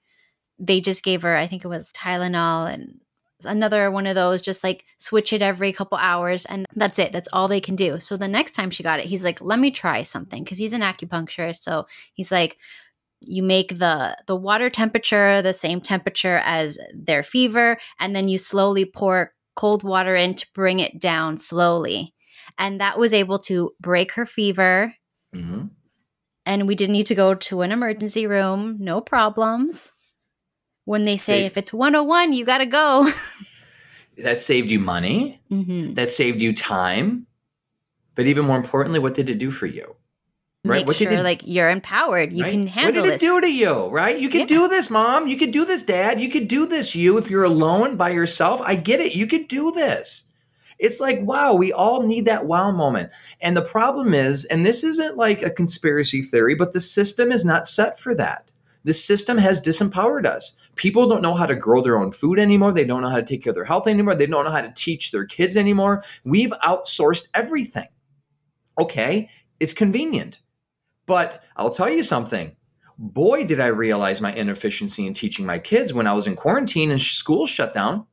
[0.59, 3.01] they just gave her, I think it was Tylenol and
[3.45, 7.13] another one of those, just like switch it every couple hours and that's it.
[7.13, 8.01] That's all they can do.
[8.01, 10.73] So the next time she got it, he's like, let me try something because he's
[10.73, 11.63] an acupuncturist.
[11.63, 12.57] So he's like,
[13.27, 18.39] you make the the water temperature the same temperature as their fever and then you
[18.39, 22.15] slowly pour cold water in to bring it down slowly.
[22.59, 24.95] And that was able to break her fever.
[25.35, 25.67] Mm-hmm.
[26.47, 28.77] and we didn't need to go to an emergency room.
[28.79, 29.91] No problems.
[30.85, 33.11] When they say if it's 101 you got to go.
[34.19, 35.41] That saved you money.
[35.51, 35.95] Mm-hmm.
[35.95, 37.27] that saved you time.
[38.15, 39.97] But even more importantly what did it do for you
[40.65, 42.51] right Make what sure it, like you're empowered you right?
[42.51, 43.23] can handle what did this.
[43.23, 44.47] it do to you right you can yeah.
[44.47, 47.45] do this mom you can do this dad you can do this you if you're
[47.45, 50.25] alone by yourself i get it you could do this
[50.79, 53.11] it's like, wow, we all need that wow moment.
[53.41, 57.45] And the problem is, and this isn't like a conspiracy theory, but the system is
[57.45, 58.51] not set for that.
[58.85, 60.53] The system has disempowered us.
[60.77, 62.73] People don't know how to grow their own food anymore.
[62.73, 64.15] They don't know how to take care of their health anymore.
[64.15, 66.03] They don't know how to teach their kids anymore.
[66.25, 67.89] We've outsourced everything.
[68.79, 70.41] Okay, it's convenient.
[71.07, 72.57] But I'll tell you something.
[72.97, 76.91] Boy, did I realize my inefficiency in teaching my kids when I was in quarantine
[76.91, 78.07] and school shut down.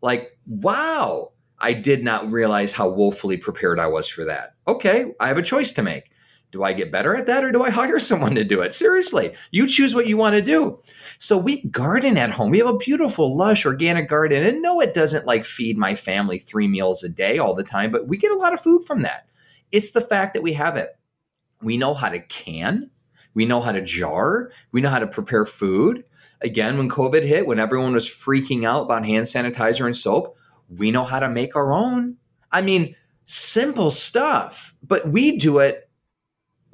[0.00, 4.54] Like, wow, I did not realize how woefully prepared I was for that.
[4.66, 6.10] Okay, I have a choice to make.
[6.52, 8.74] Do I get better at that or do I hire someone to do it?
[8.74, 10.80] Seriously, you choose what you want to do.
[11.18, 12.50] So we garden at home.
[12.50, 14.44] We have a beautiful, lush, organic garden.
[14.46, 17.90] And no, it doesn't like feed my family three meals a day all the time,
[17.90, 19.26] but we get a lot of food from that.
[19.72, 20.96] It's the fact that we have it.
[21.64, 22.90] We know how to can,
[23.34, 26.04] we know how to jar, we know how to prepare food.
[26.40, 30.36] Again, when COVID hit, when everyone was freaking out about hand sanitizer and soap,
[30.68, 32.16] we know how to make our own.
[32.52, 32.94] I mean,
[33.24, 35.88] simple stuff, but we do it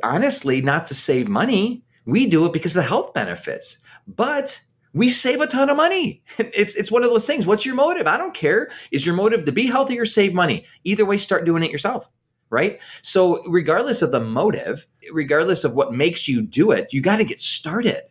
[0.02, 1.82] honestly, not to save money.
[2.06, 3.78] We do it because of the health benefits.
[4.06, 4.60] But
[4.92, 6.22] we save a ton of money.
[6.38, 7.46] It's it's one of those things.
[7.46, 8.06] What's your motive?
[8.06, 8.70] I don't care.
[8.90, 10.64] Is your motive to be healthy or save money?
[10.84, 12.08] Either way, start doing it yourself.
[12.50, 12.80] Right.
[13.02, 17.24] So, regardless of the motive, regardless of what makes you do it, you got to
[17.24, 18.02] get started.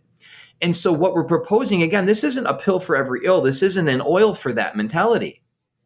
[0.62, 3.42] And so, what we're proposing again, this isn't a pill for every ill.
[3.42, 5.42] This isn't an oil for that mentality.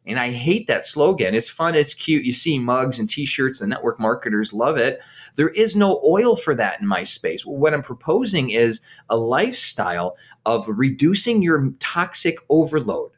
[0.06, 1.34] And I hate that slogan.
[1.34, 2.26] It's fun, it's cute.
[2.26, 5.00] You see mugs and t shirts, and network marketers love it.
[5.36, 7.46] There is no oil for that in my space.
[7.46, 13.12] What I'm proposing is a lifestyle of reducing your toxic overload,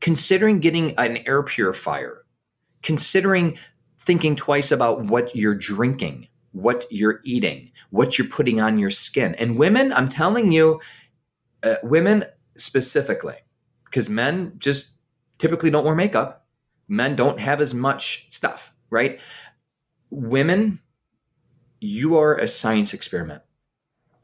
[0.00, 2.24] considering getting an air purifier,
[2.82, 3.56] considering
[4.08, 9.34] thinking twice about what you're drinking, what you're eating, what you're putting on your skin.
[9.34, 10.80] And women, I'm telling you,
[11.62, 12.24] uh, women
[12.56, 13.34] specifically,
[13.84, 14.92] because men just
[15.36, 16.46] typically don't wear makeup.
[16.88, 19.20] Men don't have as much stuff, right?
[20.08, 20.80] Women,
[21.78, 23.42] you are a science experiment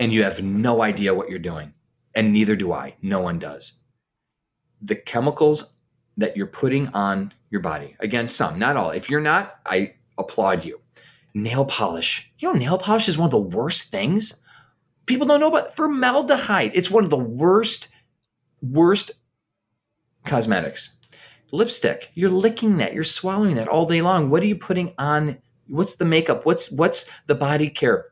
[0.00, 1.74] and you have no idea what you're doing.
[2.14, 2.94] And neither do I.
[3.02, 3.74] No one does.
[4.80, 5.74] The chemicals
[6.16, 8.90] that you're putting on your body, again, some, not all.
[8.90, 10.80] If you're not, I applaud you.
[11.34, 12.28] Nail polish.
[12.38, 14.34] You know, nail polish is one of the worst things.
[15.06, 16.72] People don't know about formaldehyde.
[16.74, 17.88] It's one of the worst,
[18.60, 19.12] worst
[20.26, 20.90] cosmetics.
[21.52, 22.10] Lipstick.
[22.14, 22.92] You're licking that.
[22.92, 24.30] You're swallowing that all day long.
[24.30, 25.38] What are you putting on?
[25.68, 26.44] What's the makeup?
[26.44, 28.06] What's what's the body care?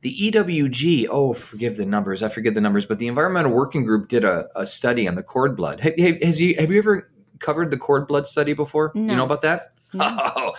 [0.00, 4.08] The EWG, oh, forgive the numbers, I forget the numbers, but the Environmental Working Group
[4.08, 5.80] did a, a study on the cord blood.
[5.80, 7.10] Have, has you, have you ever
[7.40, 8.92] covered the cord blood study before?
[8.94, 9.12] No.
[9.12, 9.72] You know about that?
[9.92, 10.04] No.
[10.08, 10.52] Oh,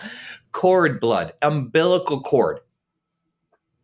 [0.52, 2.60] cord blood, umbilical cord.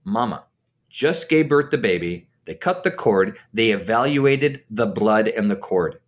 [0.05, 0.45] Mama
[0.88, 2.28] just gave birth to baby.
[2.45, 3.38] They cut the cord.
[3.53, 6.01] They evaluated the blood and the cord.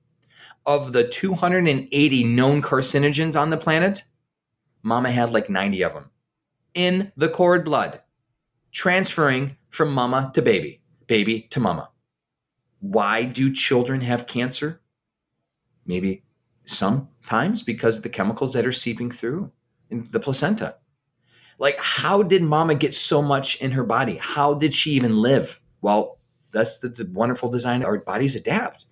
[0.64, 4.03] Of the 280 known carcinogens on the planet,
[4.82, 6.11] mama had like 90 of them
[6.74, 8.01] in the cord blood
[8.70, 11.89] transferring from mama to baby, baby to mama.
[12.80, 14.82] Why do children have cancer?
[15.87, 16.22] Maybe
[16.67, 19.51] sometimes because of the chemicals that are seeping through
[19.91, 20.77] the placenta.
[21.59, 24.19] Like, how did mama get so much in her body?
[24.21, 25.59] How did she even live?
[25.81, 26.19] Well,
[26.53, 27.83] that's the, the wonderful design.
[27.83, 28.85] Our bodies adapt.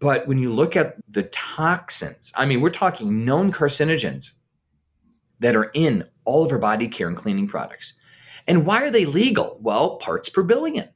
[0.00, 4.32] But when you look at the toxins, I mean, we're talking known carcinogens
[5.38, 7.94] that are in all of our body care and cleaning products.
[8.46, 9.58] And why are they legal?
[9.60, 10.88] Well, parts per billion,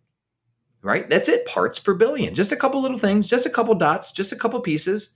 [0.82, 1.08] right?
[1.08, 2.34] That's it, parts per billion.
[2.34, 5.10] Just a couple little things, just a couple dots, just a couple pieces.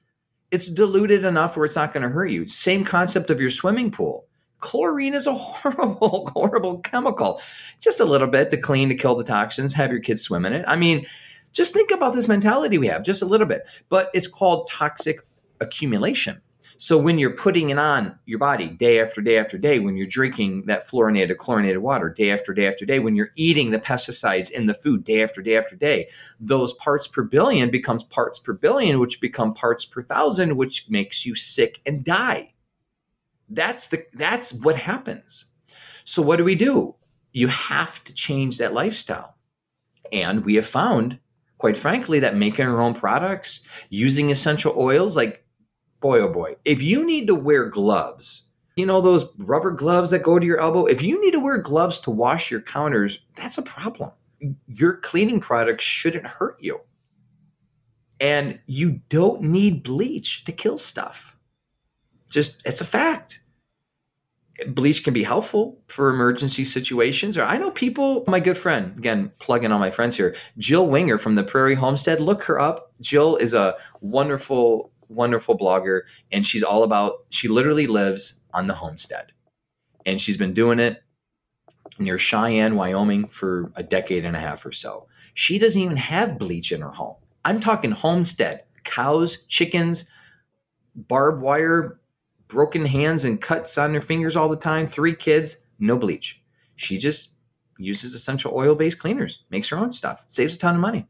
[0.52, 2.46] It's diluted enough where it's not going to hurt you.
[2.46, 4.26] Same concept of your swimming pool.
[4.60, 7.40] Chlorine is a horrible, horrible chemical.
[7.80, 10.52] Just a little bit to clean, to kill the toxins, have your kids swim in
[10.52, 10.64] it.
[10.68, 11.06] I mean,
[11.52, 13.66] just think about this mentality we have, just a little bit.
[13.88, 15.20] But it's called toxic
[15.60, 16.40] accumulation.
[16.82, 20.04] So when you're putting it on your body day after day after day, when you're
[20.04, 24.50] drinking that fluorinated, chlorinated water day after day after day, when you're eating the pesticides
[24.50, 26.08] in the food day after day after day,
[26.40, 31.24] those parts per billion becomes parts per billion, which become parts per thousand, which makes
[31.24, 32.52] you sick and die.
[33.48, 35.44] That's the that's what happens.
[36.02, 36.96] So what do we do?
[37.30, 39.36] You have to change that lifestyle.
[40.10, 41.20] And we have found,
[41.58, 45.42] quite frankly, that making our own products, using essential oils like
[46.02, 50.22] boy, oh boy, if you need to wear gloves, you know, those rubber gloves that
[50.22, 53.56] go to your elbow, if you need to wear gloves to wash your counters, that's
[53.56, 54.10] a problem.
[54.66, 56.80] Your cleaning products shouldn't hurt you.
[58.20, 61.36] And you don't need bleach to kill stuff.
[62.30, 63.40] Just, it's a fact.
[64.68, 67.36] Bleach can be helpful for emergency situations.
[67.36, 71.18] Or I know people, my good friend, again, plugging on my friends here, Jill Winger
[71.18, 72.20] from the Prairie Homestead.
[72.20, 72.92] Look her up.
[73.00, 78.74] Jill is a wonderful wonderful blogger, and she's all about, she literally lives on the
[78.74, 79.32] homestead.
[80.04, 81.02] And she's been doing it
[81.98, 85.06] near Cheyenne, Wyoming for a decade and a half or so.
[85.34, 87.16] She doesn't even have bleach in her home.
[87.44, 90.08] I'm talking homestead, cows, chickens,
[90.94, 92.00] barbed wire,
[92.48, 96.40] broken hands and cuts on her fingers all the time, three kids, no bleach.
[96.76, 97.32] She just
[97.78, 101.08] uses essential oil based cleaners, makes her own stuff, saves a ton of money,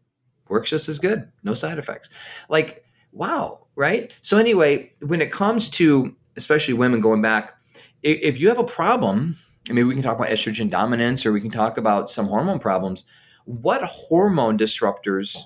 [0.48, 2.08] works just as good, no side effects.
[2.48, 2.81] Like,
[3.12, 4.12] wow, right?
[4.22, 7.54] So anyway, when it comes to especially women going back,
[8.02, 9.36] if you have a problem,
[9.70, 12.58] I mean, we can talk about estrogen dominance or we can talk about some hormone
[12.58, 13.04] problems.
[13.44, 15.38] What hormone disruptors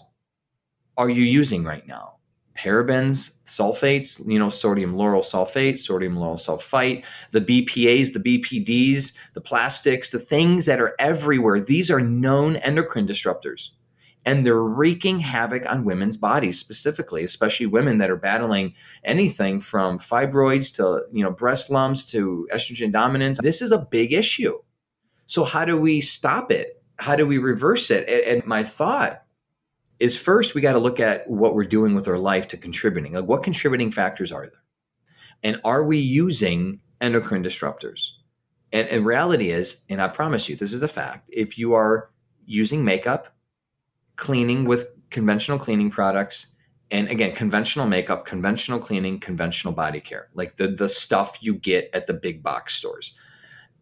[0.96, 2.14] are you using right now?
[2.56, 9.42] Parabens, sulfates, you know, sodium lauryl sulfate, sodium lauryl sulfite, the BPAs, the BPDs, the
[9.42, 11.60] plastics, the things that are everywhere.
[11.60, 13.70] These are known endocrine disruptors
[14.26, 18.74] and they're wreaking havoc on women's bodies specifically especially women that are battling
[19.04, 23.38] anything from fibroids to you know breast lumps to estrogen dominance.
[23.40, 24.58] This is a big issue.
[25.26, 26.82] So how do we stop it?
[26.98, 28.08] How do we reverse it?
[28.08, 29.22] And, my thought
[29.98, 33.14] is first we got to look at what we're doing with our life to contributing.
[33.14, 34.62] Like what contributing factors are there?
[35.42, 38.10] And are we using endocrine disruptors?
[38.72, 42.10] And, and reality is and i promise you this is a fact if you are
[42.46, 43.35] using makeup
[44.16, 46.48] cleaning with conventional cleaning products
[46.90, 51.90] and again conventional makeup conventional cleaning conventional body care like the the stuff you get
[51.92, 53.14] at the big box stores.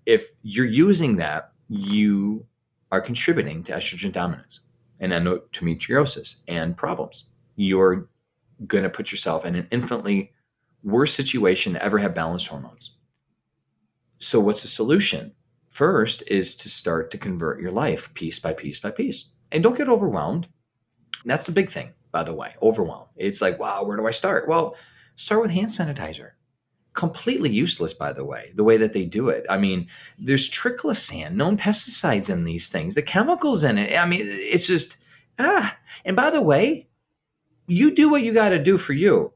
[0.07, 2.47] If you're using that you
[2.93, 4.61] are contributing to estrogen dominance
[5.01, 7.25] and endometriosis and problems.
[7.57, 8.09] You're
[8.67, 10.33] going to put yourself in an infinitely
[10.83, 12.97] worse situation to ever have balanced hormones.
[14.19, 15.33] So what's the solution?
[15.69, 19.25] First is to start to convert your life piece by piece by piece
[19.55, 20.49] and don't get overwhelmed.
[21.25, 22.55] That's the big thing, by the way.
[22.61, 23.07] Overwhelm.
[23.17, 24.47] It's like, wow, where do I start?
[24.49, 24.77] Well,
[25.17, 26.33] start with hand sanitizer.
[26.95, 29.45] completely useless, by the way, the way that they do it.
[29.51, 29.89] I mean,
[30.19, 33.99] there's triclosan, known pesticides in these things, the chemicals in it.
[33.99, 34.97] I mean, it's just,
[35.39, 35.77] ah.
[36.05, 36.89] And by the way,
[37.67, 39.33] you do what you got to do for you.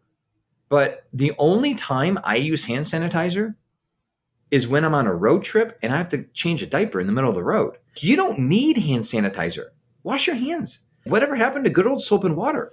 [0.68, 3.54] But the only time I use hand sanitizer
[4.50, 7.06] is when I'm on a road trip and I have to change a diaper in
[7.06, 7.76] the middle of the road.
[7.98, 9.68] You don't need hand sanitizer.
[10.08, 10.80] Wash your hands.
[11.04, 12.72] Whatever happened to good old soap and water?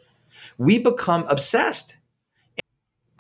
[0.57, 1.97] We become obsessed.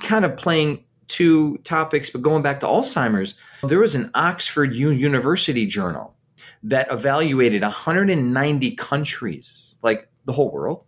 [0.03, 5.65] Kind of playing two topics, but going back to Alzheimer's, there was an Oxford University
[5.65, 6.15] journal
[6.63, 10.85] that evaluated 190 countries, like the whole world,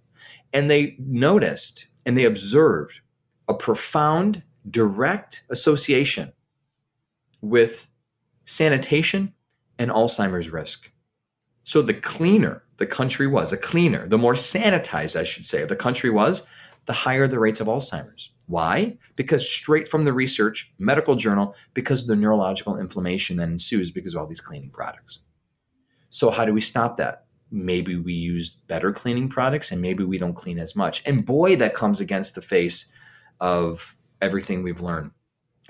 [0.54, 3.02] and they noticed and they observed
[3.50, 6.32] a profound direct association
[7.42, 7.88] with
[8.46, 9.34] sanitation
[9.78, 10.92] and Alzheimer's risk.
[11.68, 15.76] So the cleaner the country was, the cleaner, the more sanitized, I should say, the
[15.76, 16.48] country was,
[16.86, 18.32] the higher the rates of Alzheimer's.
[18.46, 18.98] Why?
[19.18, 24.14] Because straight from the research, medical journal, because of the neurological inflammation that ensues because
[24.14, 25.20] of all these cleaning products.
[26.10, 27.26] So, how do we stop that?
[27.52, 31.04] Maybe we use better cleaning products and maybe we don't clean as much.
[31.06, 32.86] And boy, that comes against the face
[33.42, 35.12] of everything we've learned.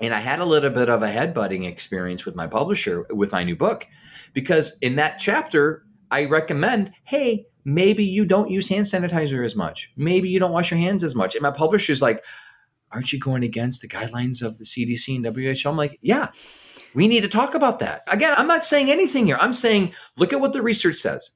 [0.00, 3.42] And I had a little bit of a headbutting experience with my publisher with my
[3.42, 3.84] new book
[4.32, 9.92] because in that chapter, I recommend hey, maybe you don't use hand sanitizer as much.
[9.96, 11.34] Maybe you don't wash your hands as much.
[11.34, 12.24] And my publisher's like,
[12.92, 15.68] aren't you going against the guidelines of the CDC and WHO?
[15.68, 16.28] I'm like, yeah,
[16.94, 18.02] we need to talk about that.
[18.08, 19.38] Again, I'm not saying anything here.
[19.40, 21.30] I'm saying, look at what the research says.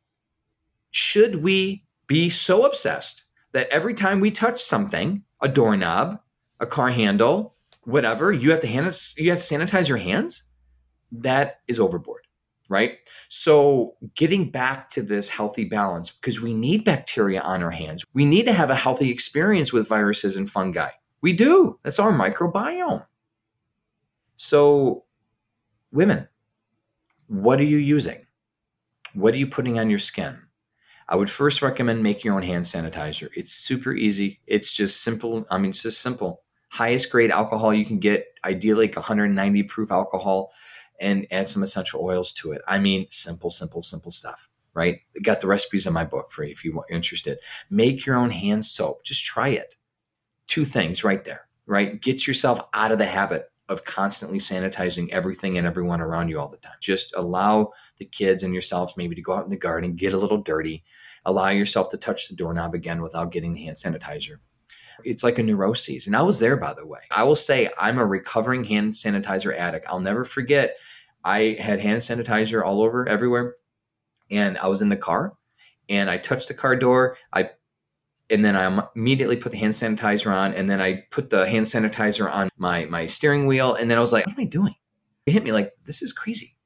[0.90, 6.20] Should we be so obsessed that every time we touch something, a doorknob,
[6.60, 7.54] a car handle,
[7.84, 10.44] whatever, you have to hand you have to sanitize your hands?
[11.10, 12.26] That is overboard,
[12.72, 12.98] right?
[13.28, 18.04] So, getting back to this healthy balance because we need bacteria on our hands.
[18.14, 20.90] We need to have a healthy experience with viruses and fungi.
[21.20, 21.78] We do.
[21.84, 23.06] That's our microbiome.
[24.36, 25.04] So,
[25.92, 26.28] women,
[27.28, 28.26] what are you using?
[29.14, 30.38] What are you putting on your skin?
[31.08, 33.28] I would first recommend making your own hand sanitizer.
[33.36, 34.40] It's super easy.
[34.46, 35.46] It's just simple.
[35.50, 36.42] I mean, it's just simple.
[36.70, 40.52] Highest grade alcohol you can get, ideally like 190 proof alcohol,
[41.01, 42.62] and add some essential oils to it.
[42.66, 45.01] I mean, simple, simple, simple stuff, right?
[45.22, 47.38] Got the recipes in my book for you if you're interested.
[47.70, 49.05] Make your own hand soap.
[49.05, 49.76] Just try it
[50.47, 52.01] two things right there, right?
[52.01, 56.49] Get yourself out of the habit of constantly sanitizing everything and everyone around you all
[56.49, 56.74] the time.
[56.80, 60.18] Just allow the kids and yourselves maybe to go out in the garden, get a
[60.18, 60.84] little dirty,
[61.24, 64.36] allow yourself to touch the doorknob again without getting the hand sanitizer.
[65.05, 66.07] It's like a neuroses.
[66.07, 67.01] And I was there, by the way.
[67.11, 69.86] I will say I'm a recovering hand sanitizer addict.
[69.88, 70.76] I'll never forget,
[71.24, 73.57] I had hand sanitizer all over everywhere.
[74.30, 75.34] And I was in the car
[75.88, 77.16] and I touched the car door.
[77.32, 77.51] I
[78.30, 81.66] and then I immediately put the hand sanitizer on, and then I put the hand
[81.66, 84.74] sanitizer on my my steering wheel, and then I was like, "What am I doing?"
[85.26, 86.57] It hit me like, "This is crazy."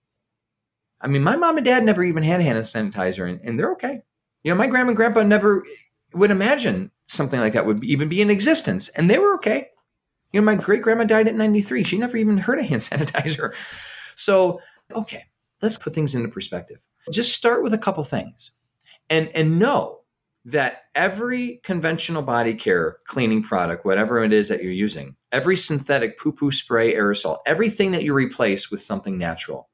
[1.01, 4.01] I mean, my mom and dad never even had hand sanitizer, and, and they're okay.
[4.45, 5.65] You know, my grandma and grandpa never
[6.15, 9.69] would imagine something like that would even be in existence, and they were okay.
[10.33, 11.85] You know, my great grandma died at 93.
[11.85, 13.55] She never even heard of hand sanitizer.
[14.17, 14.61] So,
[14.93, 15.25] okay,
[15.63, 16.79] let's put things into perspective.
[17.11, 18.51] Just start with a couple things
[19.11, 20.01] and and know
[20.45, 26.19] that every conventional body care cleaning product, whatever it is that you're using, every synthetic
[26.19, 29.69] poo poo spray, aerosol, everything that you replace with something natural,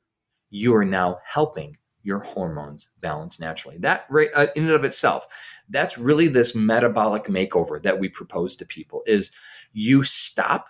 [0.48, 3.76] you are now helping your hormones balance naturally.
[3.78, 5.26] That right uh, in and of itself,
[5.72, 9.32] that's really this metabolic makeover that we propose to people is
[9.72, 10.66] you stop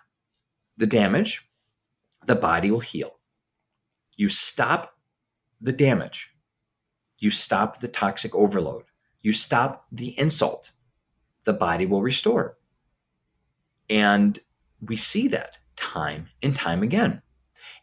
[0.76, 1.46] the damage,
[2.26, 3.18] the body will heal.
[4.16, 4.94] You stop
[5.60, 6.30] the damage,
[7.18, 8.84] you stop the toxic overload
[9.22, 10.72] you stop the insult,
[11.44, 12.58] the body will restore.
[13.88, 14.38] And
[14.80, 17.22] we see that time and time again.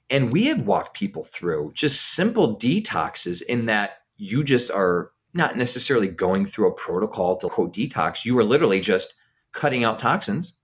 [0.09, 5.55] And we have walked people through just simple detoxes in that you just are not
[5.55, 8.25] necessarily going through a protocol to quote detox.
[8.25, 9.15] You are literally just
[9.51, 10.55] cutting out toxins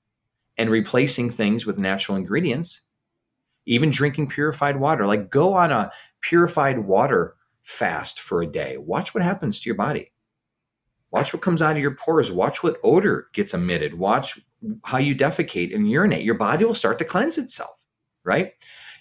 [0.58, 2.82] and replacing things with natural ingredients,
[3.66, 5.06] even drinking purified water.
[5.06, 5.92] Like go on a
[6.22, 8.78] purified water fast for a day.
[8.78, 10.12] Watch what happens to your body.
[11.12, 12.32] Watch what comes out of your pores.
[12.32, 13.94] Watch what odor gets emitted.
[13.94, 14.40] Watch
[14.84, 16.24] how you defecate and urinate.
[16.24, 17.76] Your body will start to cleanse itself,
[18.24, 18.54] right?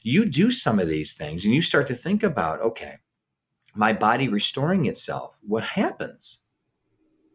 [0.02, 2.98] You do some of these things and you start to think about, okay,
[3.74, 5.36] my body restoring itself.
[5.42, 6.40] What happens?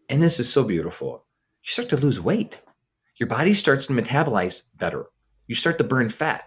[0.08, 1.26] And this is so beautiful.
[1.64, 2.62] You start to lose weight.
[3.18, 5.08] Your body starts to metabolize better.
[5.48, 6.46] You start to burn fat.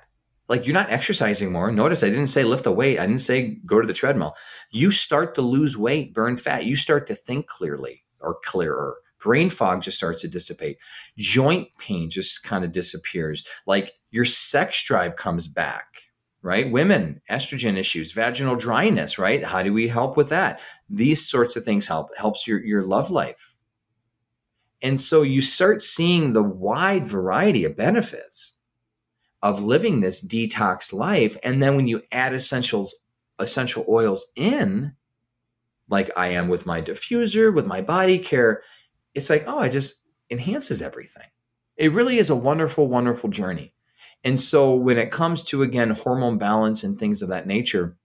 [0.49, 1.70] Like you're not exercising more.
[1.70, 2.99] Notice I didn't say lift a weight.
[2.99, 4.34] I didn't say go to the treadmill.
[4.70, 6.64] You start to lose weight, burn fat.
[6.64, 10.78] You start to think clearly or clearer, Brain fog just starts to dissipate.
[11.16, 13.45] Joint pain just kind of disappears.
[13.66, 15.86] Like your sex drive comes back,
[16.43, 16.70] right?
[16.70, 19.45] Women, estrogen issues, vaginal dryness, right?
[19.45, 20.61] How do we help with that?
[20.90, 22.16] These sorts of things help.
[22.16, 23.55] Helps your, your love life.
[24.82, 28.55] And so you start seeing the wide variety of benefits
[29.40, 31.36] of living this detox life.
[31.45, 32.95] And then when you add essentials,
[33.38, 34.95] essential oils in,
[35.88, 38.62] like I am with my diffuser, with my body care,
[39.14, 39.97] it's like, oh, I just
[40.30, 41.26] enhances everything.
[41.76, 43.71] It really is a wonderful, wonderful journey.
[44.24, 47.96] And so when it comes to, again, hormone balance and things of that nature,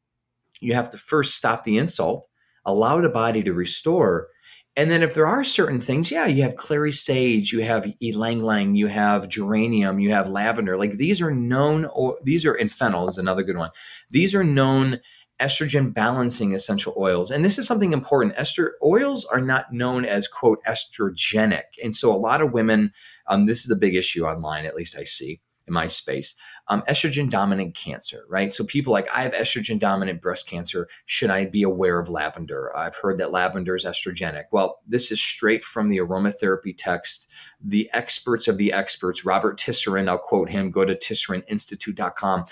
[0.59, 2.27] you have to first stop the insult,
[2.65, 4.27] allow the body to restore.
[4.75, 8.41] And then if there are certain things, yeah, you have clary sage, you have ylang
[8.41, 10.77] ylang, you have geranium, you have lavender.
[10.77, 13.71] Like these are known, or these are, and fennel is another good one.
[14.09, 14.99] These are known
[15.39, 17.29] estrogen balancing essential oils.
[17.29, 18.33] And this is something important.
[18.37, 21.77] Ester oils are not known as quote estrogenic.
[21.83, 22.91] And so a lot of women,
[23.27, 26.35] um, this is a big issue online, at least I see in my space.
[26.69, 28.53] Um, estrogen dominant cancer, right?
[28.53, 30.87] So people like, I have estrogen dominant breast cancer.
[31.05, 32.75] Should I be aware of lavender?
[32.75, 34.45] I've heard that lavender is estrogenic.
[34.51, 37.27] Well, this is straight from the aromatherapy text.
[37.63, 42.45] The experts of the experts, Robert Tisserand, I'll quote him, go to tisserandinstitute.com.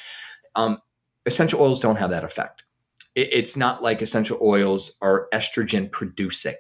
[0.56, 0.82] Um,
[1.26, 2.66] essential oils don't have that effect
[3.16, 6.56] it, it's not like essential oils are estrogen producing.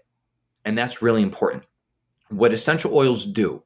[0.63, 1.63] And that's really important.
[2.29, 3.63] What essential oils do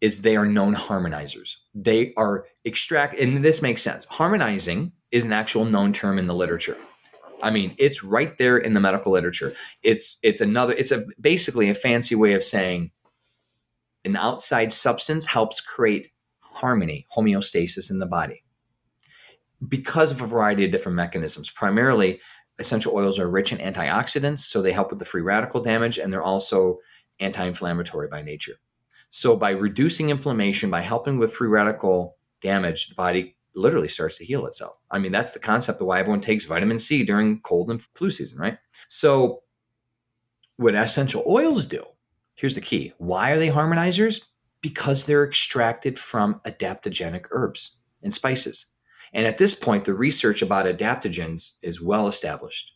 [0.00, 1.56] is they are known harmonizers.
[1.74, 4.04] They are extract, and this makes sense.
[4.06, 6.76] Harmonizing is an actual known term in the literature.
[7.42, 9.54] I mean, it's right there in the medical literature.
[9.82, 10.72] It's it's another.
[10.74, 12.90] It's a basically a fancy way of saying
[14.04, 18.42] an outside substance helps create harmony, homeostasis in the body
[19.68, 21.50] because of a variety of different mechanisms.
[21.50, 22.20] Primarily,
[22.58, 26.12] essential oils are rich in antioxidants, so they help with the free radical damage, and
[26.12, 26.78] they're also
[27.20, 28.56] anti inflammatory by nature.
[29.16, 34.26] So, by reducing inflammation, by helping with free radical damage, the body literally starts to
[34.26, 34.76] heal itself.
[34.90, 38.10] I mean, that's the concept of why everyone takes vitamin C during cold and flu
[38.10, 38.58] season, right?
[38.88, 39.40] So,
[40.58, 41.82] what essential oils do,
[42.34, 44.22] here's the key why are they harmonizers?
[44.60, 47.70] Because they're extracted from adaptogenic herbs
[48.02, 48.66] and spices.
[49.14, 52.72] And at this point, the research about adaptogens is well established.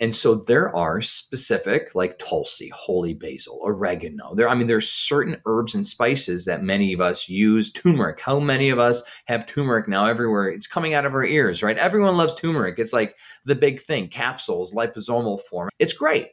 [0.00, 4.34] And so there are specific, like tulsi, holy basil, oregano.
[4.34, 7.70] There, I mean, there's certain herbs and spices that many of us use.
[7.72, 8.18] Turmeric.
[8.18, 10.48] How many of us have turmeric now everywhere?
[10.48, 11.78] It's coming out of our ears, right?
[11.78, 12.78] Everyone loves turmeric.
[12.78, 14.08] It's like the big thing.
[14.08, 15.70] Capsules, liposomal form.
[15.78, 16.30] It's great.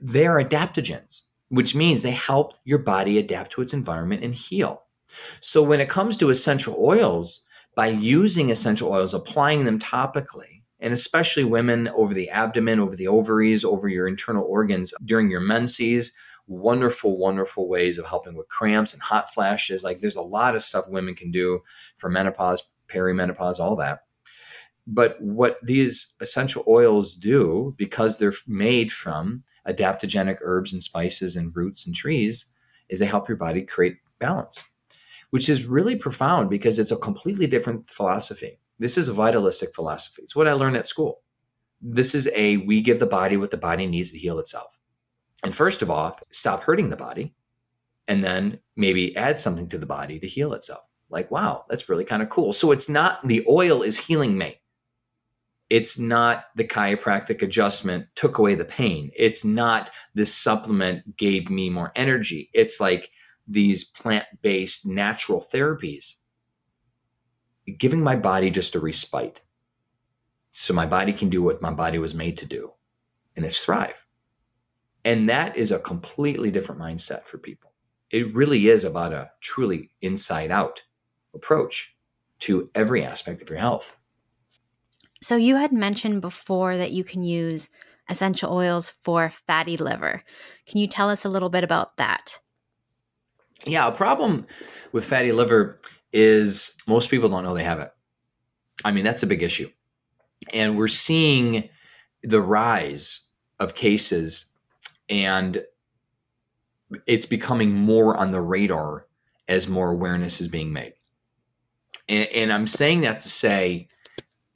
[0.00, 4.84] They are adaptogens, which means they help your body adapt to its environment and heal.
[5.40, 7.44] So when it comes to essential oils,
[7.74, 13.08] by using essential oils, applying them topically, and especially women over the abdomen, over the
[13.08, 16.12] ovaries, over your internal organs during your menses.
[16.46, 19.84] Wonderful, wonderful ways of helping with cramps and hot flashes.
[19.84, 21.60] Like there's a lot of stuff women can do
[21.96, 24.00] for menopause, perimenopause, all that.
[24.86, 31.54] But what these essential oils do, because they're made from adaptogenic herbs and spices and
[31.54, 32.46] roots and trees,
[32.88, 34.62] is they help your body create balance
[35.30, 38.58] which is really profound because it's a completely different philosophy.
[38.80, 40.22] This is a vitalistic philosophy.
[40.22, 41.20] It's what I learned at school.
[41.82, 44.72] This is a we give the body what the body needs to heal itself.
[45.44, 47.34] And first of all, stop hurting the body
[48.08, 50.82] and then maybe add something to the body to heal itself.
[51.10, 52.54] Like, wow, that's really kind of cool.
[52.54, 54.60] So it's not the oil is healing me.
[55.68, 59.10] It's not the chiropractic adjustment took away the pain.
[59.14, 62.50] It's not this supplement gave me more energy.
[62.54, 63.10] It's like
[63.46, 66.14] these plant based natural therapies,
[67.78, 69.40] giving my body just a respite
[70.50, 72.72] so my body can do what my body was made to do,
[73.36, 74.04] and it's thrive.
[75.04, 77.72] And that is a completely different mindset for people.
[78.10, 80.82] It really is about a truly inside out
[81.34, 81.94] approach
[82.40, 83.96] to every aspect of your health.
[85.22, 87.68] So, you had mentioned before that you can use
[88.08, 90.22] essential oils for fatty liver.
[90.66, 92.40] Can you tell us a little bit about that?
[93.66, 94.46] Yeah, a problem
[94.92, 95.78] with fatty liver
[96.12, 97.92] is most people don't know they have it.
[98.84, 99.70] I mean, that's a big issue.
[100.52, 101.68] And we're seeing
[102.22, 103.20] the rise
[103.58, 104.46] of cases,
[105.08, 105.64] and
[107.06, 109.06] it's becoming more on the radar
[109.48, 110.94] as more awareness is being made.
[112.08, 113.88] And, and I'm saying that to say,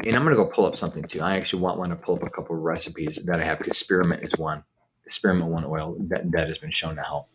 [0.04, 1.20] and I'm going to go pull up something too.
[1.20, 3.78] I actually want, want to pull up a couple of recipes that I have because
[3.78, 4.64] spearmint is one.
[5.06, 7.28] Spearmint one oil that, that has been shown to help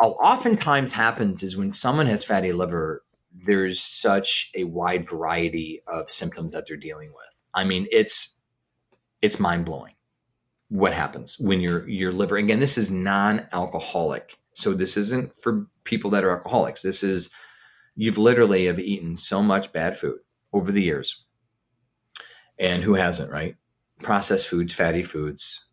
[0.00, 6.52] oftentimes happens is when someone has fatty liver, there's such a wide variety of symptoms
[6.52, 7.26] that they're dealing with.
[7.54, 8.40] I mean, it's
[9.22, 9.94] it's mind blowing.
[10.68, 16.10] what happens when your your liver again this is non-alcoholic so this isn't for people
[16.10, 17.30] that are alcoholics this is
[17.96, 20.18] you've literally have eaten so much bad food
[20.52, 21.24] over the years
[22.58, 23.56] and who hasn't right
[24.02, 25.66] processed foods fatty foods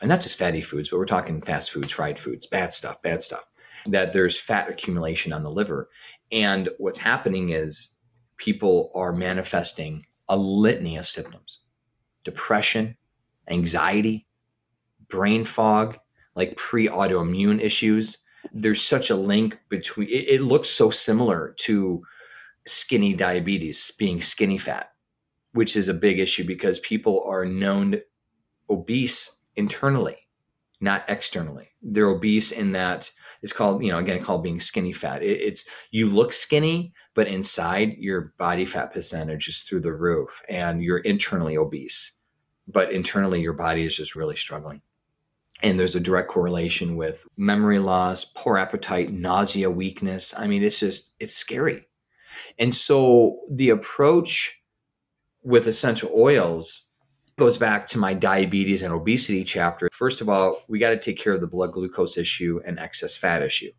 [0.00, 3.22] and not just fatty foods but we're talking fast foods fried foods bad stuff bad
[3.22, 3.44] stuff
[3.86, 5.88] that there's fat accumulation on the liver.
[6.32, 7.90] And what's happening is
[8.36, 11.60] people are manifesting a litany of symptoms.
[12.24, 12.96] Depression
[13.50, 14.26] anxiety
[15.08, 15.98] brain fog
[16.34, 18.18] like pre-autoimmune issues.
[18.54, 22.02] There's such a link between it, it looks so similar to
[22.66, 24.90] skinny diabetes being skinny fat
[25.52, 28.00] which is a big issue because people are known
[28.70, 30.24] obese internally
[30.84, 31.70] not externally.
[31.82, 33.10] They're obese in that
[33.44, 35.22] it's called you know again called being skinny fat.
[35.22, 40.42] It, it's you look skinny but inside your body fat percentage is through the roof
[40.48, 42.12] and you're internally obese
[42.66, 44.80] but internally your body is just really struggling.
[45.62, 50.32] And there's a direct correlation with memory loss poor appetite nausea weakness.
[50.36, 51.86] I mean it's just it's scary.
[52.58, 54.58] And so the approach
[55.42, 56.83] with essential oils
[57.38, 59.88] goes back to my diabetes and obesity chapter.
[59.92, 63.16] First of all we got to take care of the blood glucose issue and excess
[63.16, 63.70] fat issue.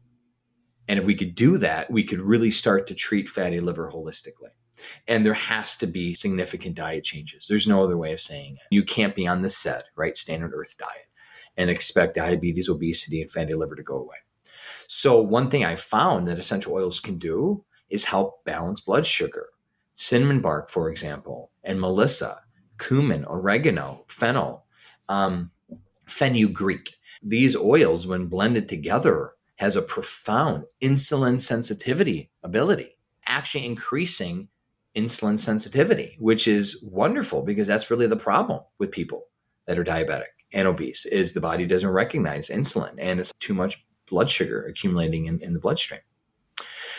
[0.87, 4.51] And if we could do that we could really start to treat fatty liver holistically.
[5.07, 7.45] And there has to be significant diet changes.
[7.47, 8.75] There's no other way of saying it.
[8.75, 11.07] You can't be on the set right standard earth diet
[11.57, 14.17] and expect diabetes, obesity, and fatty liver to go away.
[14.87, 19.47] So, one thing I found that essential oils can do is help balance blood sugar.
[19.95, 22.41] Cinnamon bark, for example, and melissa,
[22.77, 24.65] cumin, oregano, fennel,
[25.09, 25.51] um,
[26.05, 26.95] fenugreek.
[27.23, 34.49] These oils, when blended together, has a profound insulin sensitivity ability, actually increasing
[34.95, 39.27] insulin sensitivity, which is wonderful because that's really the problem with people
[39.65, 43.85] that are diabetic and obese is the body doesn't recognize insulin and it's too much
[44.07, 45.99] blood sugar accumulating in, in the bloodstream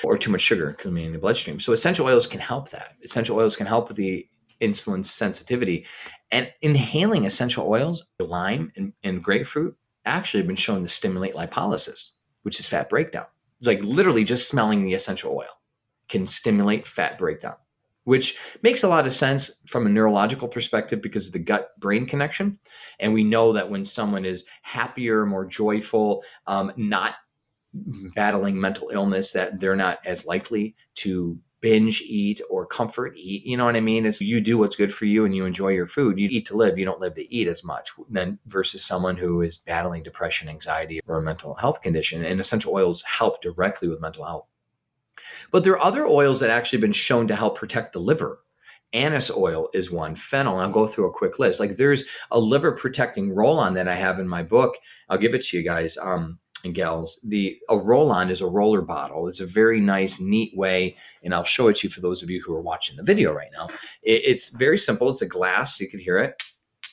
[0.05, 1.59] or too much sugar accumulating in the bloodstream.
[1.59, 2.97] So essential oils can help that.
[3.03, 4.29] Essential oils can help with the
[4.61, 5.87] insulin sensitivity.
[6.31, 12.11] And inhaling essential oils, lime and, and grapefruit, actually have been shown to stimulate lipolysis,
[12.43, 13.27] which is fat breakdown.
[13.61, 15.61] Like literally just smelling the essential oil
[16.09, 17.57] can stimulate fat breakdown
[18.07, 22.07] which makes a lot of sense from a neurological perspective because of the gut brain
[22.07, 22.57] connection.
[23.01, 27.17] And we know that when someone is happier, more joyful, um, not
[28.15, 33.45] battling mental illness, that they're not as likely to binge eat or comfort eat.
[33.45, 34.07] You know what I mean?
[34.07, 36.19] It's you do what's good for you and you enjoy your food.
[36.19, 39.43] You eat to live, you don't live to eat as much than versus someone who
[39.43, 42.25] is battling depression, anxiety, or a mental health condition.
[42.25, 44.47] And essential oils help directly with mental health.
[45.51, 48.41] But there are other oils that actually been shown to help protect the liver.
[48.93, 50.59] Anise oil is one, fennel.
[50.59, 51.59] I'll go through a quick list.
[51.59, 54.77] Like there's a liver protecting roll on that I have in my book.
[55.09, 55.99] I'll give it to you guys.
[56.01, 59.29] Um, and gals, the a roll-on is a roller bottle.
[59.29, 62.31] It's a very nice, neat way, and I'll show it to you for those of
[62.31, 63.69] you who are watching the video right now.
[64.03, 65.09] It, it's very simple.
[65.09, 65.81] It's a glass.
[65.81, 66.43] You can hear it.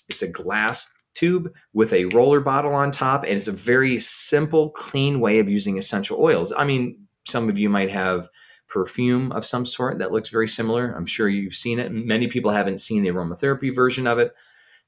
[0.07, 4.69] It's a glass tube with a roller bottle on top, and it's a very simple,
[4.71, 6.53] clean way of using essential oils.
[6.55, 8.30] I mean, some of you might have
[8.67, 10.93] perfume of some sort that looks very similar.
[10.93, 11.91] I'm sure you've seen it.
[11.91, 14.34] Many people haven't seen the aromatherapy version of it.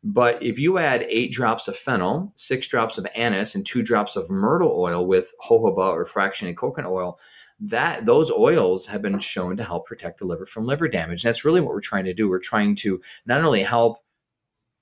[0.07, 4.15] But if you add eight drops of fennel, six drops of anise, and two drops
[4.15, 7.19] of myrtle oil with jojoba or fractionated coconut oil,
[7.59, 11.23] that those oils have been shown to help protect the liver from liver damage.
[11.23, 12.29] And that's really what we're trying to do.
[12.29, 13.97] We're trying to not only help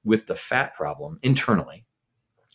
[0.04, 1.86] with the fat problem internally,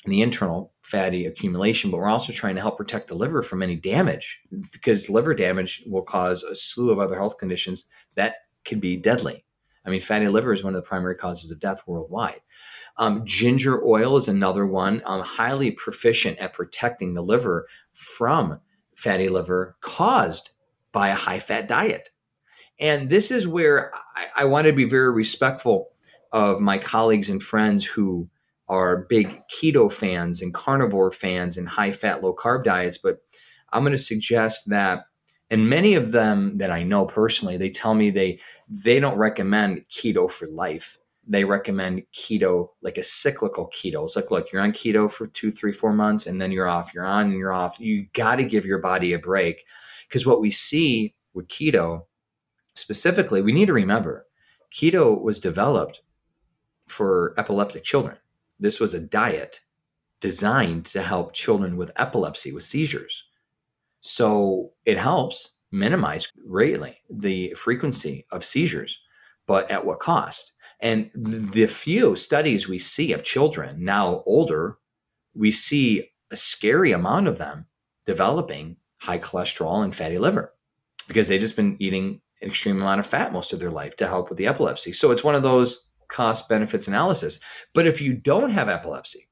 [0.04, 3.76] the internal fatty accumulation, but we're also trying to help protect the liver from any
[3.76, 4.42] damage
[4.72, 9.46] because liver damage will cause a slew of other health conditions that can be deadly.
[9.86, 12.42] I mean, fatty liver is one of the primary causes of death worldwide.
[12.98, 18.60] Um, ginger oil is another one, um, highly proficient at protecting the liver from
[18.96, 20.50] fatty liver caused
[20.90, 22.10] by a high fat diet.
[22.80, 25.90] And this is where I, I want to be very respectful
[26.32, 28.28] of my colleagues and friends who
[28.68, 32.98] are big keto fans and carnivore fans and high fat, low carb diets.
[32.98, 33.18] But
[33.72, 35.04] I'm going to suggest that,
[35.50, 39.84] and many of them that I know personally, they tell me they they don't recommend
[39.90, 40.98] keto for life.
[41.28, 44.04] They recommend keto like a cyclical keto.
[44.06, 46.94] It's like, look, you're on keto for two, three, four months, and then you're off.
[46.94, 47.78] You're on and you're off.
[47.78, 49.64] You got to give your body a break
[50.08, 52.06] because what we see with keto
[52.74, 54.26] specifically, we need to remember
[54.74, 56.02] keto was developed
[56.86, 58.16] for epileptic children
[58.60, 59.60] this was a diet
[60.20, 63.24] designed to help children with epilepsy, with seizures.
[64.00, 68.98] So it helps minimize greatly the frequency of seizures,
[69.46, 70.52] but at what cost?
[70.80, 74.78] And the few studies we see of children now older,
[75.34, 77.66] we see a scary amount of them
[78.04, 80.54] developing high cholesterol and fatty liver
[81.08, 84.06] because they've just been eating an extreme amount of fat most of their life to
[84.06, 84.92] help with the epilepsy.
[84.92, 87.40] So it's one of those cost benefits analysis.
[87.74, 89.28] But if you don't have epilepsy,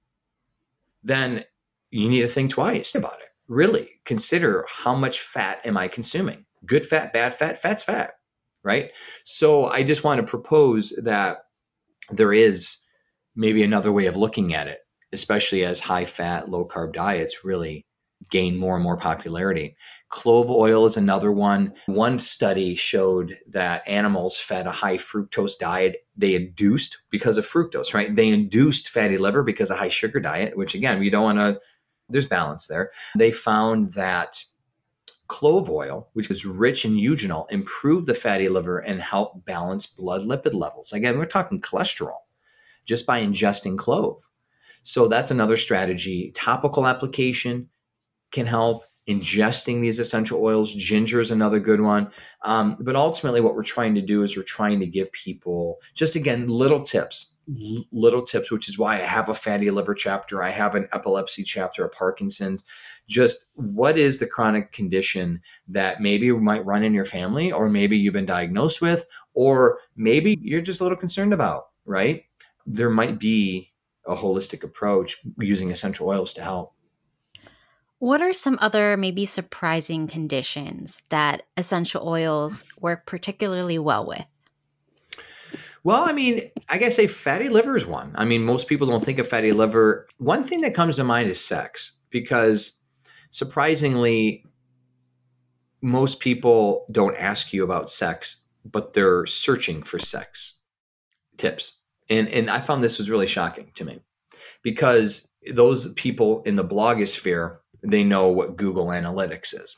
[1.02, 1.44] then
[1.90, 3.28] you need to think twice about it.
[3.48, 6.44] Really consider how much fat am I consuming?
[6.64, 8.14] Good fat, bad fat, fat's fat,
[8.66, 8.90] right?
[9.24, 11.38] So I just want to propose that
[12.10, 12.76] there is
[13.34, 14.80] maybe another way of looking at it,
[15.12, 17.86] especially as high fat, low carb diets really
[18.30, 19.76] gain more and more popularity.
[20.08, 21.72] Clove oil is another one.
[21.86, 25.96] One study showed that animals fed a high fructose diet.
[26.16, 28.14] They induced, because of fructose, right?
[28.14, 31.38] They induced fatty liver because of a high sugar diet, which again, we don't want
[31.38, 31.60] to,
[32.08, 32.90] there's balance there.
[33.16, 34.42] They found that
[35.28, 40.22] clove oil, which is rich in eugenol, improve the fatty liver and help balance blood
[40.22, 40.92] lipid levels.
[40.92, 42.18] Again, we're talking cholesterol
[42.84, 44.22] just by ingesting clove.
[44.82, 46.30] So that's another strategy.
[46.34, 47.68] Topical application
[48.30, 50.74] can help ingesting these essential oils.
[50.74, 52.10] Ginger is another good one.
[52.42, 56.16] Um, but ultimately, what we're trying to do is we're trying to give people just
[56.16, 57.34] again little tips,
[57.92, 61.44] little tips, which is why I have a fatty liver chapter, I have an epilepsy
[61.44, 62.64] chapter, a Parkinson's.
[63.08, 67.96] Just what is the chronic condition that maybe might run in your family, or maybe
[67.96, 72.24] you've been diagnosed with, or maybe you're just a little concerned about, right?
[72.66, 73.72] There might be
[74.06, 76.72] a holistic approach using essential oils to help.
[77.98, 84.26] What are some other maybe surprising conditions that essential oils work particularly well with?
[85.86, 88.10] Well, I mean, I guess a fatty liver is one.
[88.16, 90.08] I mean, most people don't think of fatty liver.
[90.18, 92.78] One thing that comes to mind is sex, because
[93.30, 94.44] surprisingly,
[95.80, 100.54] most people don't ask you about sex, but they're searching for sex
[101.36, 101.82] tips.
[102.10, 104.00] And and I found this was really shocking to me
[104.64, 109.76] because those people in the blogosphere they know what Google Analytics is.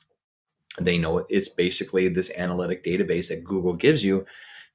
[0.80, 4.24] They know it's basically this analytic database that Google gives you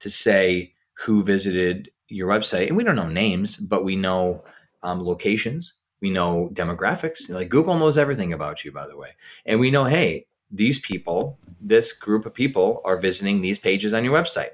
[0.02, 2.68] to say who visited your website.
[2.68, 4.44] And we don't know names, but we know
[4.84, 7.30] um, locations, we know demographics.
[7.30, 9.10] Like Google knows everything about you, by the way.
[9.46, 14.04] And we know, hey, these people, this group of people are visiting these pages on
[14.04, 14.52] your website.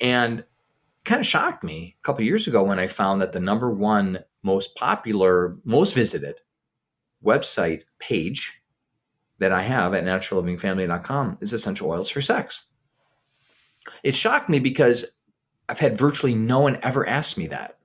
[0.00, 0.44] And
[1.04, 4.24] kind of shocked me a couple years ago when I found that the number one
[4.42, 6.40] most popular, most visited
[7.24, 8.60] website page
[9.38, 12.64] that I have at naturallivingfamily.com is essential oils for sex.
[14.02, 15.04] It shocked me because
[15.68, 17.78] I've had virtually no one ever ask me that.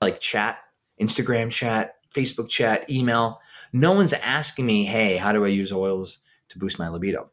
[0.00, 0.58] Like chat,
[1.00, 3.40] Instagram chat, Facebook chat, email.
[3.72, 6.20] No one's asking me, hey, how do I use oils
[6.50, 7.30] to boost my libido?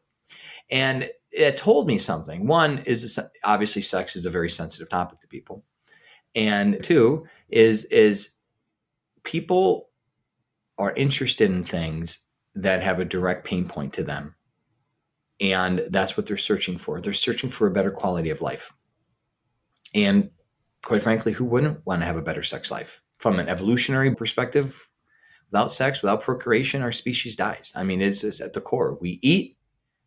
[0.70, 2.46] And it told me something.
[2.46, 5.64] One is obviously sex is a very sensitive topic to people.
[6.34, 8.30] And two is is
[9.22, 9.88] people
[10.78, 12.20] are interested in things
[12.54, 14.34] that have a direct pain point to them.
[15.40, 17.00] And that's what they're searching for.
[17.00, 18.72] They're searching for a better quality of life.
[19.94, 20.30] And
[20.84, 23.00] quite frankly, who wouldn't want to have a better sex life?
[23.18, 24.88] From an evolutionary perspective,
[25.50, 27.72] without sex, without procreation, our species dies.
[27.74, 28.98] I mean, it's, it's at the core.
[29.00, 29.56] We eat,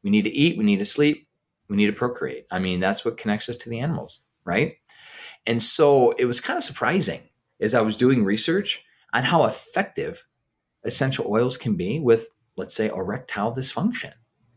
[0.03, 1.27] we need to eat, we need to sleep,
[1.69, 2.45] we need to procreate.
[2.51, 4.75] I mean, that's what connects us to the animals, right?
[5.45, 7.21] And so it was kind of surprising
[7.59, 8.83] as I was doing research
[9.13, 10.25] on how effective
[10.83, 14.13] essential oils can be with, let's say, erectile dysfunction.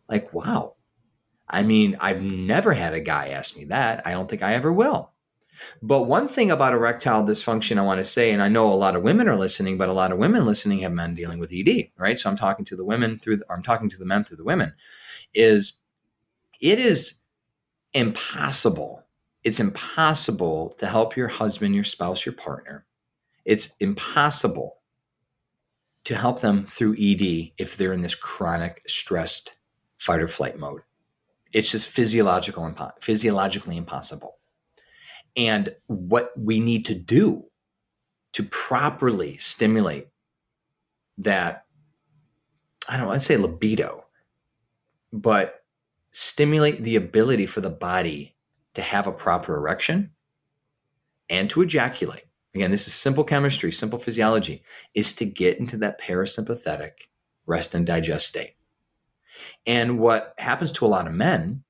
[0.08, 0.74] Like, wow.
[1.48, 4.06] I mean, I've never had a guy ask me that.
[4.06, 5.12] I don't think I ever will.
[5.82, 8.96] But one thing about erectile dysfunction I want to say, and I know a lot
[8.96, 11.88] of women are listening, but a lot of women listening have men dealing with ED,
[11.98, 12.18] right?
[12.18, 14.44] So I'm talking to the women through, the, I'm talking to the men through the
[14.44, 14.74] women,
[15.34, 15.74] is
[16.60, 17.20] it is
[17.94, 19.04] impossible.
[19.42, 22.86] It's impossible to help your husband, your spouse, your partner.
[23.44, 24.80] It's impossible
[26.04, 29.56] to help them through ED if they're in this chronic stressed
[29.98, 30.82] fight or flight mode.
[31.52, 34.39] It's just physiological physiologically impossible.
[35.36, 37.44] And what we need to do
[38.32, 40.08] to properly stimulate
[41.18, 41.64] that,
[42.88, 44.04] I don't know, I'd say libido,
[45.12, 45.64] but
[46.10, 48.34] stimulate the ability for the body
[48.74, 50.10] to have a proper erection
[51.28, 52.24] and to ejaculate
[52.54, 54.62] again, this is simple chemistry, simple physiology,
[54.94, 56.92] is to get into that parasympathetic
[57.46, 58.54] rest and digest state.
[59.66, 61.62] And what happens to a lot of men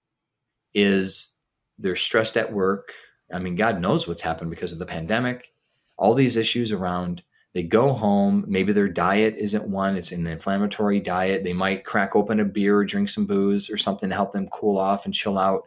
[0.74, 1.36] is
[1.78, 2.92] they're stressed at work.
[3.32, 5.52] I mean, God knows what's happened because of the pandemic,
[5.96, 7.22] all these issues around.
[7.52, 11.42] They go home, maybe their diet isn't one, it's an inflammatory diet.
[11.42, 14.48] They might crack open a beer or drink some booze or something to help them
[14.48, 15.66] cool off and chill out.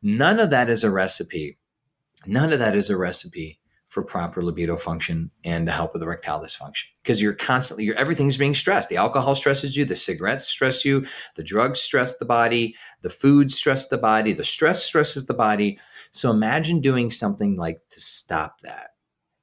[0.00, 1.58] None of that is a recipe
[2.26, 3.58] None of that is a recipe
[3.94, 6.86] for proper libido function and to help with erectile dysfunction.
[7.00, 8.88] Because you're constantly you're everything's being stressed.
[8.88, 13.52] The alcohol stresses you the cigarettes stress you the drugs stress the body the food
[13.52, 15.78] stress the body the stress stresses the body.
[16.10, 18.90] So imagine doing something like to stop that.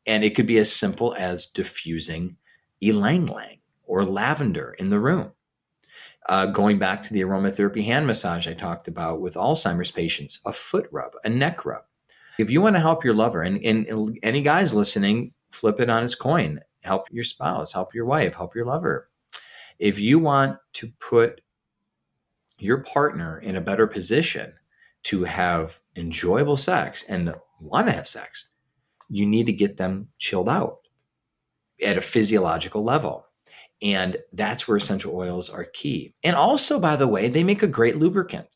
[0.06, 2.36] And it could be as simple as diffusing
[2.82, 5.32] ylang ylang or lavender in the room.
[6.28, 10.54] Uh, going back to the aromatherapy hand massage i talked about with alzheimer's patients a
[10.54, 11.84] foot rub a neck rub
[12.42, 16.04] if you want to help your lover, and, and any guys listening, flip it on
[16.04, 16.60] its coin.
[16.82, 19.10] Help your spouse, help your wife, help your lover.
[19.80, 21.42] If you want to put
[22.58, 24.54] your partner in a better position
[25.04, 28.48] to have enjoyable sex and want to have sex,
[29.10, 30.80] you need to get them chilled out
[31.82, 33.26] at a physiological level.
[33.82, 36.14] And that's where essential oils are key.
[36.24, 38.48] And also, by the way, they make a great lubricant.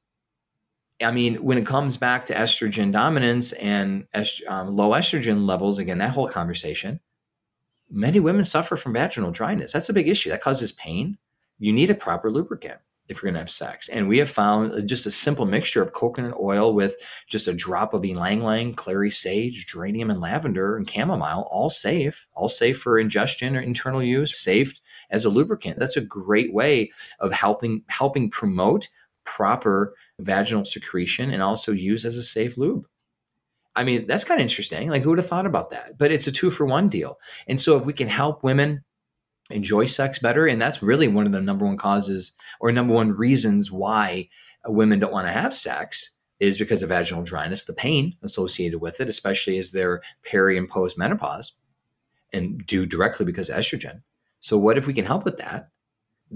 [1.01, 5.77] I mean, when it comes back to estrogen dominance and est- um, low estrogen levels,
[5.77, 6.99] again, that whole conversation,
[7.89, 9.73] many women suffer from vaginal dryness.
[9.73, 10.29] That's a big issue.
[10.29, 11.17] That causes pain.
[11.59, 13.87] You need a proper lubricant if you're going to have sex.
[13.89, 16.95] And we have found just a simple mixture of coconut oil with
[17.27, 22.27] just a drop of ylang ylang, clary sage, geranium, and lavender and chamomile, all safe,
[22.33, 24.73] all safe for ingestion or internal use, safe
[25.11, 25.77] as a lubricant.
[25.77, 28.89] That's a great way of helping helping promote
[29.23, 32.87] proper vaginal secretion and also use as a safe lube.
[33.75, 34.89] I mean, that's kind of interesting.
[34.89, 35.97] Like, who would have thought about that?
[35.97, 37.17] But it's a two for one deal.
[37.47, 38.83] And so, if we can help women
[39.49, 43.11] enjoy sex better, and that's really one of the number one causes or number one
[43.11, 44.29] reasons why
[44.65, 48.99] women don't want to have sex is because of vaginal dryness, the pain associated with
[48.99, 51.53] it, especially as they're peri and post menopause
[52.33, 54.01] and due directly because of estrogen.
[54.39, 55.69] So, what if we can help with that?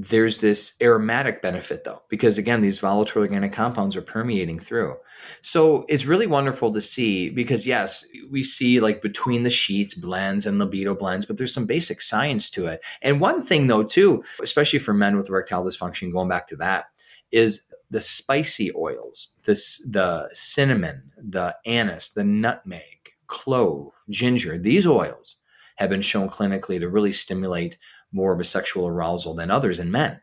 [0.01, 4.95] There's this aromatic benefit though because again these volatile organic compounds are permeating through.
[5.41, 10.45] So it's really wonderful to see because yes we see like between the sheets blends
[10.45, 12.81] and libido blends but there's some basic science to it.
[13.01, 16.85] And one thing though too especially for men with erectile dysfunction going back to that
[17.33, 25.35] is the spicy oils this the cinnamon the anise the nutmeg clove ginger these oils
[25.75, 27.77] have been shown clinically to really stimulate
[28.11, 30.21] more of a sexual arousal than others in men.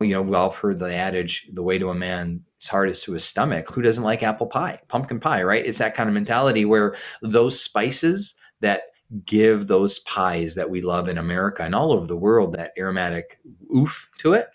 [0.00, 3.12] You know, we've all heard the adage, the way to a man's heart is to
[3.12, 3.70] his stomach.
[3.70, 5.64] Who doesn't like apple pie, pumpkin pie, right?
[5.64, 8.82] It's that kind of mentality where those spices that
[9.24, 13.38] give those pies that we love in America and all over the world that aromatic
[13.74, 14.48] oof to it.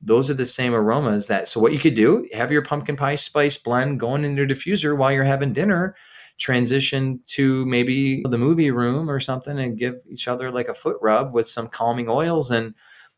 [0.00, 1.48] Those are the same aromas that.
[1.48, 4.96] So, what you could do, have your pumpkin pie spice blend going in your diffuser
[4.96, 5.96] while you're having dinner
[6.38, 10.96] transition to maybe the movie room or something and give each other like a foot
[11.02, 12.50] rub with some calming oils.
[12.50, 12.74] And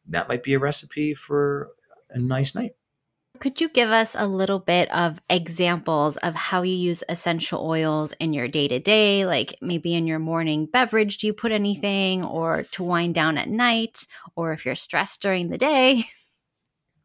[0.09, 1.69] that might be a recipe for
[2.11, 2.73] a nice night.
[3.39, 8.13] Could you give us a little bit of examples of how you use essential oils
[8.21, 9.25] in your day to day?
[9.25, 13.49] Like maybe in your morning beverage, do you put anything, or to wind down at
[13.49, 14.07] night,
[14.37, 16.05] or if you're stressed during the day?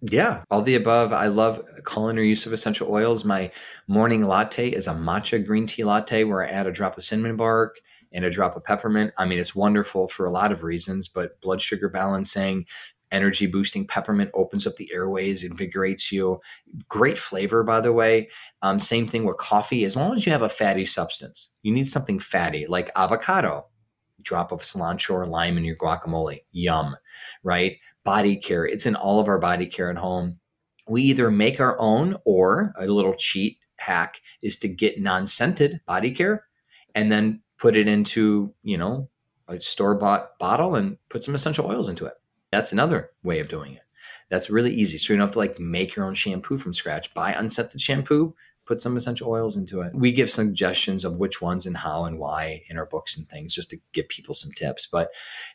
[0.01, 1.13] Yeah, all the above.
[1.13, 3.25] I love culinary use of essential oils.
[3.25, 3.51] My
[3.87, 7.37] morning latte is a matcha green tea latte where I add a drop of cinnamon
[7.37, 7.79] bark
[8.13, 9.13] and a drop of peppermint.
[9.17, 12.65] I mean, it's wonderful for a lot of reasons, but blood sugar balancing,
[13.11, 16.39] energy boosting peppermint opens up the airways, invigorates you.
[16.87, 18.29] Great flavor, by the way.
[18.61, 19.85] Um, same thing with coffee.
[19.85, 23.67] As long as you have a fatty substance, you need something fatty like avocado.
[24.21, 26.39] Drop of cilantro or lime in your guacamole.
[26.51, 26.95] Yum,
[27.43, 27.77] right?
[28.05, 28.65] Body care.
[28.65, 30.39] It's in all of our body care at home.
[30.87, 36.11] We either make our own or a little cheat hack is to get non-scented body
[36.11, 36.45] care
[36.93, 39.09] and then put it into, you know,
[39.47, 42.13] a store-bought bottle and put some essential oils into it.
[42.51, 43.81] That's another way of doing it.
[44.29, 44.97] That's really easy.
[44.97, 47.13] So you don't have to like make your own shampoo from scratch.
[47.13, 48.35] Buy unscented shampoo,
[48.65, 49.93] put some essential oils into it.
[49.93, 53.53] We give suggestions of which ones and how and why in our books and things
[53.53, 54.87] just to give people some tips.
[54.91, 55.09] But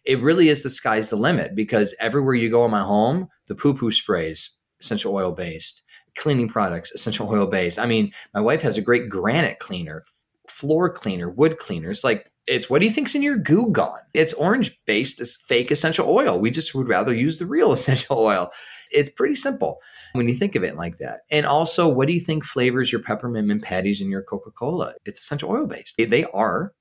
[0.04, 3.54] it really is the sky's the limit because everywhere you go in my home, the
[3.54, 4.50] poo poo sprays,
[4.80, 5.82] essential oil based,
[6.16, 7.78] cleaning products, essential oil based.
[7.78, 10.04] I mean, my wife has a great granite cleaner,
[10.48, 11.90] floor cleaner, wood cleaner.
[11.90, 14.00] It's like, it's what do you think's in your goo gone?
[14.14, 16.40] It's orange based, fake essential oil.
[16.40, 18.50] We just would rather use the real essential oil.
[18.92, 19.78] It's pretty simple
[20.12, 21.20] when you think of it like that.
[21.30, 24.94] And also, what do you think flavors your peppermint mint patties and your Coca Cola?
[25.04, 25.96] It's essential oil based.
[25.98, 26.72] They are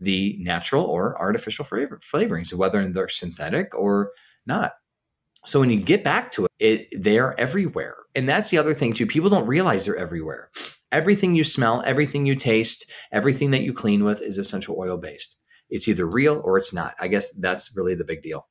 [0.00, 4.10] the natural or artificial flavor, flavorings, whether they're synthetic or
[4.46, 4.72] not.
[5.44, 7.96] So when you get back to it, it, they're everywhere.
[8.14, 9.06] And that's the other thing too.
[9.06, 10.50] People don't realize they're everywhere.
[10.92, 15.36] Everything you smell, everything you taste, everything that you clean with is essential oil based.
[15.70, 16.94] It's either real or it's not.
[17.00, 18.46] I guess that's really the big deal.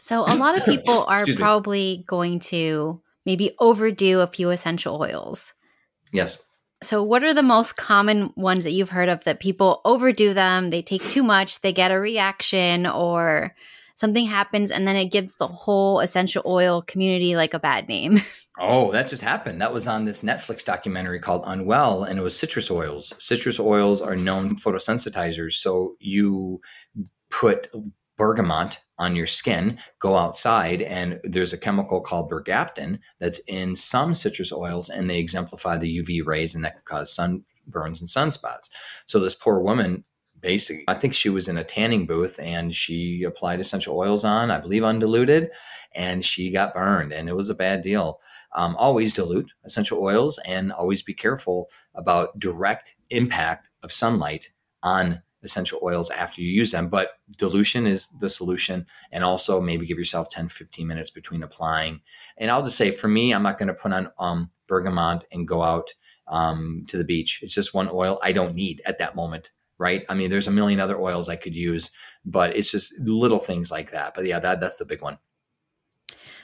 [0.00, 5.54] So a lot of people are probably going to maybe overdo a few essential oils.
[6.12, 6.42] Yes.
[6.82, 10.70] So, what are the most common ones that you've heard of that people overdo them?
[10.70, 13.54] They take too much, they get a reaction, or
[13.96, 18.20] something happens, and then it gives the whole essential oil community like a bad name.
[18.62, 19.62] Oh, that just happened.
[19.62, 23.14] That was on this Netflix documentary called Unwell, and it was citrus oils.
[23.16, 25.54] Citrus oils are known photosensitizers.
[25.54, 26.60] So you
[27.30, 27.70] put
[28.20, 34.12] bergamot on your skin, go outside, and there's a chemical called bergapten that's in some
[34.12, 38.68] citrus oils, and they exemplify the UV rays, and that could cause sunburns and sunspots.
[39.06, 40.04] So this poor woman
[40.42, 44.50] basically i think she was in a tanning booth and she applied essential oils on
[44.50, 45.50] i believe undiluted
[45.94, 48.18] and she got burned and it was a bad deal
[48.54, 54.48] um, always dilute essential oils and always be careful about direct impact of sunlight
[54.82, 59.86] on essential oils after you use them but dilution is the solution and also maybe
[59.86, 62.00] give yourself 10 15 minutes between applying
[62.38, 65.48] and i'll just say for me i'm not going to put on um, bergamot and
[65.48, 65.92] go out
[66.28, 69.50] um, to the beach it's just one oil i don't need at that moment
[69.80, 70.04] right?
[70.10, 71.90] I mean, there's a million other oils I could use,
[72.22, 74.12] but it's just little things like that.
[74.14, 75.18] But yeah, that that's the big one.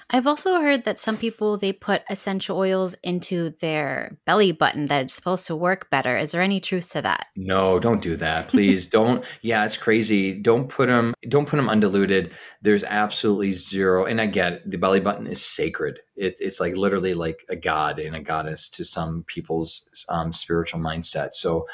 [0.09, 5.03] I've also heard that some people they put essential oils into their belly button that
[5.03, 6.17] it's supposed to work better.
[6.17, 7.27] Is there any truth to that?
[7.35, 8.49] No, don't do that.
[8.49, 9.25] Please don't.
[9.43, 10.33] Yeah, it's crazy.
[10.33, 12.33] Don't put them don't put them undiluted.
[12.63, 14.71] There's absolutely zero and I get it.
[14.71, 15.99] The belly button is sacred.
[16.15, 20.81] It's it's like literally like a god and a goddess to some people's um, spiritual
[20.81, 21.35] mindset.
[21.35, 21.67] So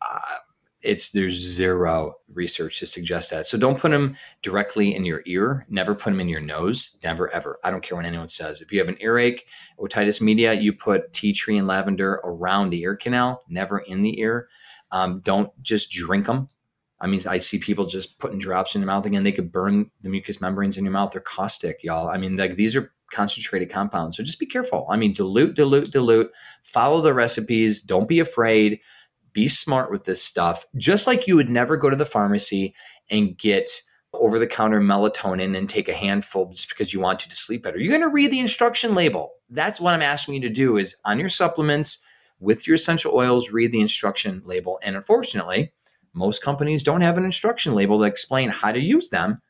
[0.00, 0.36] uh,
[0.84, 3.46] it's there's zero research to suggest that.
[3.46, 5.66] So don't put them directly in your ear.
[5.68, 6.96] Never put them in your nose.
[7.02, 7.58] Never ever.
[7.64, 8.60] I don't care what anyone says.
[8.60, 9.46] If you have an earache,
[9.78, 14.20] otitis media, you put tea tree and lavender around the ear canal, never in the
[14.20, 14.48] ear.
[14.92, 16.48] Um, don't just drink them.
[17.00, 19.24] I mean, I see people just putting drops in their mouth again.
[19.24, 21.12] They could burn the mucous membranes in your mouth.
[21.12, 22.08] They're caustic, y'all.
[22.08, 24.16] I mean, like these are concentrated compounds.
[24.16, 24.86] So just be careful.
[24.88, 26.30] I mean, dilute, dilute, dilute.
[26.62, 27.82] Follow the recipes.
[27.82, 28.80] Don't be afraid
[29.34, 32.74] be smart with this stuff, just like you would never go to the pharmacy
[33.10, 33.82] and get
[34.14, 37.62] over the counter melatonin and take a handful just because you want to to sleep
[37.62, 37.78] better.
[37.78, 39.32] You're going to read the instruction label.
[39.50, 41.98] That's what I'm asking you to do is on your supplements
[42.40, 44.78] with your essential oils, read the instruction label.
[44.82, 45.72] And unfortunately,
[46.12, 49.42] most companies don't have an instruction label to explain how to use them.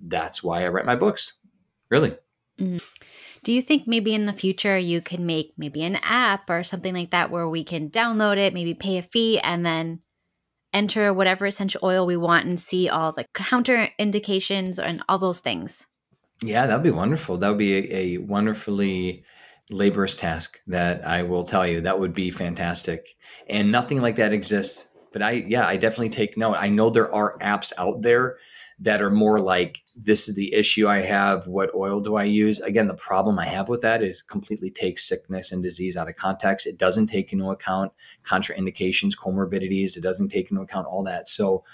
[0.00, 1.32] That's why I write my books.
[1.90, 2.16] Really.
[2.58, 2.78] Mm-hmm.
[3.44, 6.94] Do you think maybe in the future you can make maybe an app or something
[6.94, 10.00] like that where we can download it, maybe pay a fee, and then
[10.72, 15.40] enter whatever essential oil we want and see all the counter indications and all those
[15.40, 15.86] things?
[16.42, 17.36] Yeah, that'd be wonderful.
[17.36, 19.24] That would be a, a wonderfully
[19.70, 21.82] laborious task that I will tell you.
[21.82, 23.14] That would be fantastic.
[23.46, 24.86] And nothing like that exists.
[25.12, 26.56] But I, yeah, I definitely take note.
[26.58, 28.38] I know there are apps out there
[28.80, 31.46] that are more like this is the issue I have.
[31.46, 32.60] What oil do I use?
[32.60, 36.16] Again, the problem I have with that is completely takes sickness and disease out of
[36.16, 36.66] context.
[36.66, 37.92] It doesn't take into account
[38.24, 39.96] contraindications, comorbidities.
[39.96, 41.28] It doesn't take into account all that.
[41.28, 41.64] So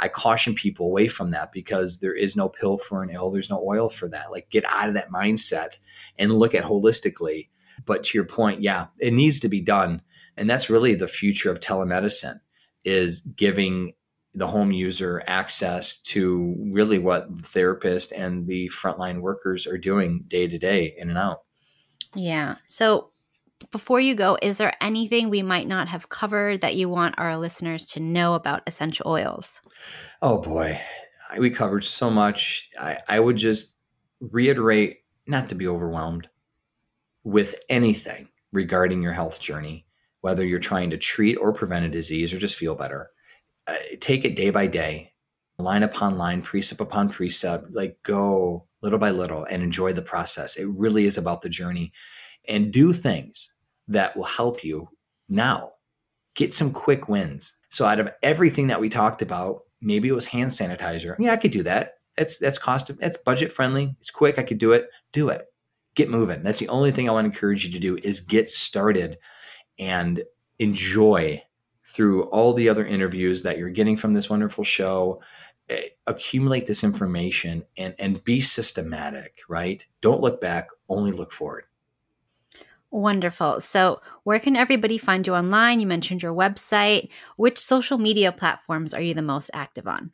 [0.00, 3.30] I caution people away from that because there is no pill for an ill.
[3.30, 4.30] There's no oil for that.
[4.30, 5.78] Like get out of that mindset
[6.18, 7.48] and look at holistically.
[7.84, 10.02] But to your point, yeah, it needs to be done.
[10.36, 12.40] And that's really the future of telemedicine
[12.84, 13.94] is giving
[14.38, 20.24] the home user access to really what the therapist and the frontline workers are doing
[20.28, 21.42] day to day in and out.
[22.14, 22.56] Yeah.
[22.66, 23.10] So
[23.72, 27.36] before you go, is there anything we might not have covered that you want our
[27.36, 29.60] listeners to know about essential oils?
[30.22, 30.80] Oh boy,
[31.38, 32.68] we covered so much.
[32.78, 33.74] I, I would just
[34.20, 36.28] reiterate not to be overwhelmed
[37.24, 39.84] with anything regarding your health journey,
[40.20, 43.10] whether you're trying to treat or prevent a disease or just feel better
[43.68, 45.12] Uh, take it day by day,
[45.58, 50.56] line upon line, precept upon precept, like go little by little and enjoy the process.
[50.56, 51.92] It really is about the journey
[52.48, 53.50] and do things
[53.88, 54.88] that will help you
[55.28, 55.72] now.
[56.34, 57.52] Get some quick wins.
[57.68, 61.16] So out of everything that we talked about, maybe it was hand sanitizer.
[61.18, 61.94] Yeah, I could do that.
[62.16, 63.94] It's that's cost it's budget friendly.
[64.00, 64.38] It's quick.
[64.38, 64.88] I could do it.
[65.12, 65.44] Do it.
[65.94, 66.42] Get moving.
[66.42, 69.18] That's the only thing I want to encourage you to do is get started
[69.78, 70.22] and
[70.58, 71.42] enjoy
[71.88, 75.20] through all the other interviews that you're getting from this wonderful show
[75.68, 81.64] eh, accumulate this information and and be systematic right don't look back only look forward
[82.90, 83.60] Wonderful.
[83.60, 85.78] So, where can everybody find you online?
[85.78, 87.10] You mentioned your website.
[87.36, 90.12] Which social media platforms are you the most active on?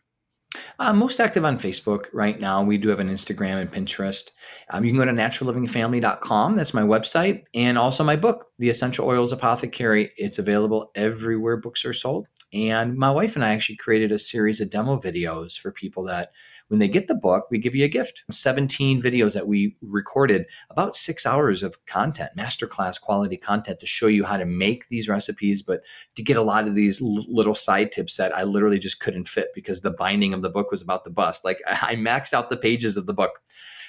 [0.79, 2.63] Uh, most active on Facebook right now.
[2.63, 4.31] We do have an Instagram and Pinterest.
[4.71, 6.57] Um, you can go to naturallivingfamily.com.
[6.57, 7.45] That's my website.
[7.55, 10.13] And also my book, The Essential Oils Apothecary.
[10.17, 12.29] It's available everywhere books are sold.
[12.55, 16.31] And my wife and I actually created a series of demo videos for people that
[16.69, 20.47] When they get the book, we give you a gift 17 videos that we recorded,
[20.71, 25.09] about six hours of content, masterclass quality content to show you how to make these
[25.09, 25.83] recipes, but
[26.15, 29.29] to get a lot of these l- little side tips that I literally just couldn't
[29.29, 31.45] fit because the binding of the book was about the bust.
[31.45, 33.43] Like I maxed out the pages of the book.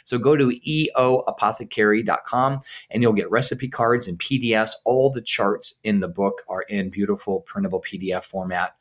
[0.06, 4.72] So go to eoapothecary.com and you'll get recipe cards and PDFs.
[4.86, 8.78] All the charts in the book are in beautiful printable PDF format.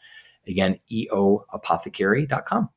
[0.47, 2.69] Again, eoapothecary.com.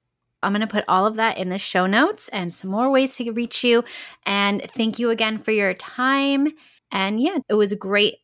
[0.43, 3.15] I'm going to put all of that in the show notes and some more ways
[3.17, 3.83] to reach you.
[4.25, 6.49] And thank you again for your time.
[6.91, 8.17] And yeah, it was great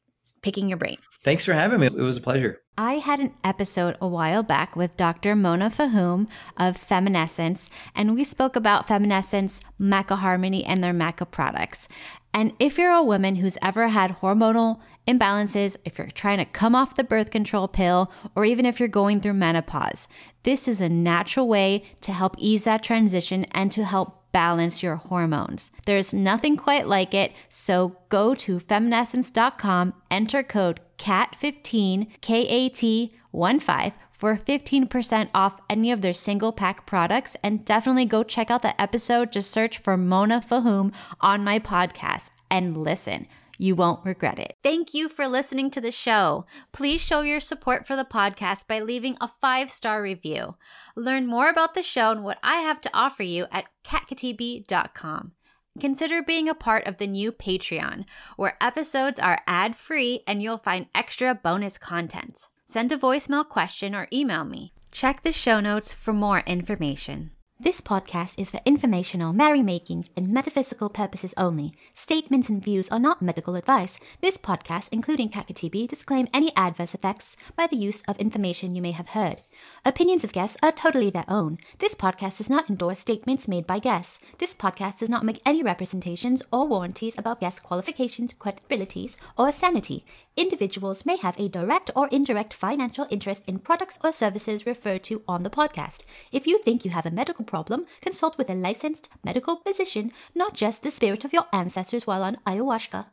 [0.43, 0.97] picking your brain.
[1.23, 1.87] Thanks for having me.
[1.87, 2.59] It was a pleasure.
[2.77, 5.35] I had an episode a while back with Dr.
[5.35, 11.87] Mona Fahim of Femmenessence, and we spoke about Femmenessence, Maca Harmony, and their Maca products.
[12.33, 16.73] And if you're a woman who's ever had hormonal imbalances, if you're trying to come
[16.73, 20.07] off the birth control pill, or even if you're going through menopause,
[20.41, 24.97] this is a natural way to help ease that transition and to help balance your
[24.97, 25.71] hormones.
[25.85, 33.13] There's nothing quite like it, so go to femmenessence.com, enter code KAT15, K A T
[33.31, 37.35] 1 5 for 15% off any of their single pack products.
[37.43, 39.33] And definitely go check out the episode.
[39.33, 43.27] Just search for Mona Fahim on my podcast and listen.
[43.57, 44.57] You won't regret it.
[44.63, 46.45] Thank you for listening to the show.
[46.71, 50.55] Please show your support for the podcast by leaving a five star review.
[50.95, 55.33] Learn more about the show and what I have to offer you at katkhatibi.com.
[55.79, 58.05] Consider being a part of the new Patreon,
[58.37, 62.47] where episodes are ad free and you'll find extra bonus content.
[62.65, 64.73] Send a voicemail question or email me.
[64.91, 67.31] Check the show notes for more information.
[67.59, 71.71] This podcast is for informational, merrymakings, and metaphysical purposes only.
[71.93, 73.99] Statements and views are not medical advice.
[74.21, 78.81] This podcast, including Kat Khatibi, disclaim any adverse effects by the use of information you
[78.81, 79.43] may have heard.
[79.85, 81.57] Opinions of guests are totally their own.
[81.79, 84.21] This podcast does not endorse statements made by guests.
[84.37, 90.05] This podcast does not make any representations or warranties about guest qualifications, credibilities, or sanity.
[90.37, 95.21] Individuals may have a direct or indirect financial interest in products or services referred to
[95.27, 96.05] on the podcast.
[96.31, 100.53] If you think you have a medical problem, consult with a licensed medical physician, not
[100.53, 103.07] just the spirit of your ancestors while on ayahuasca.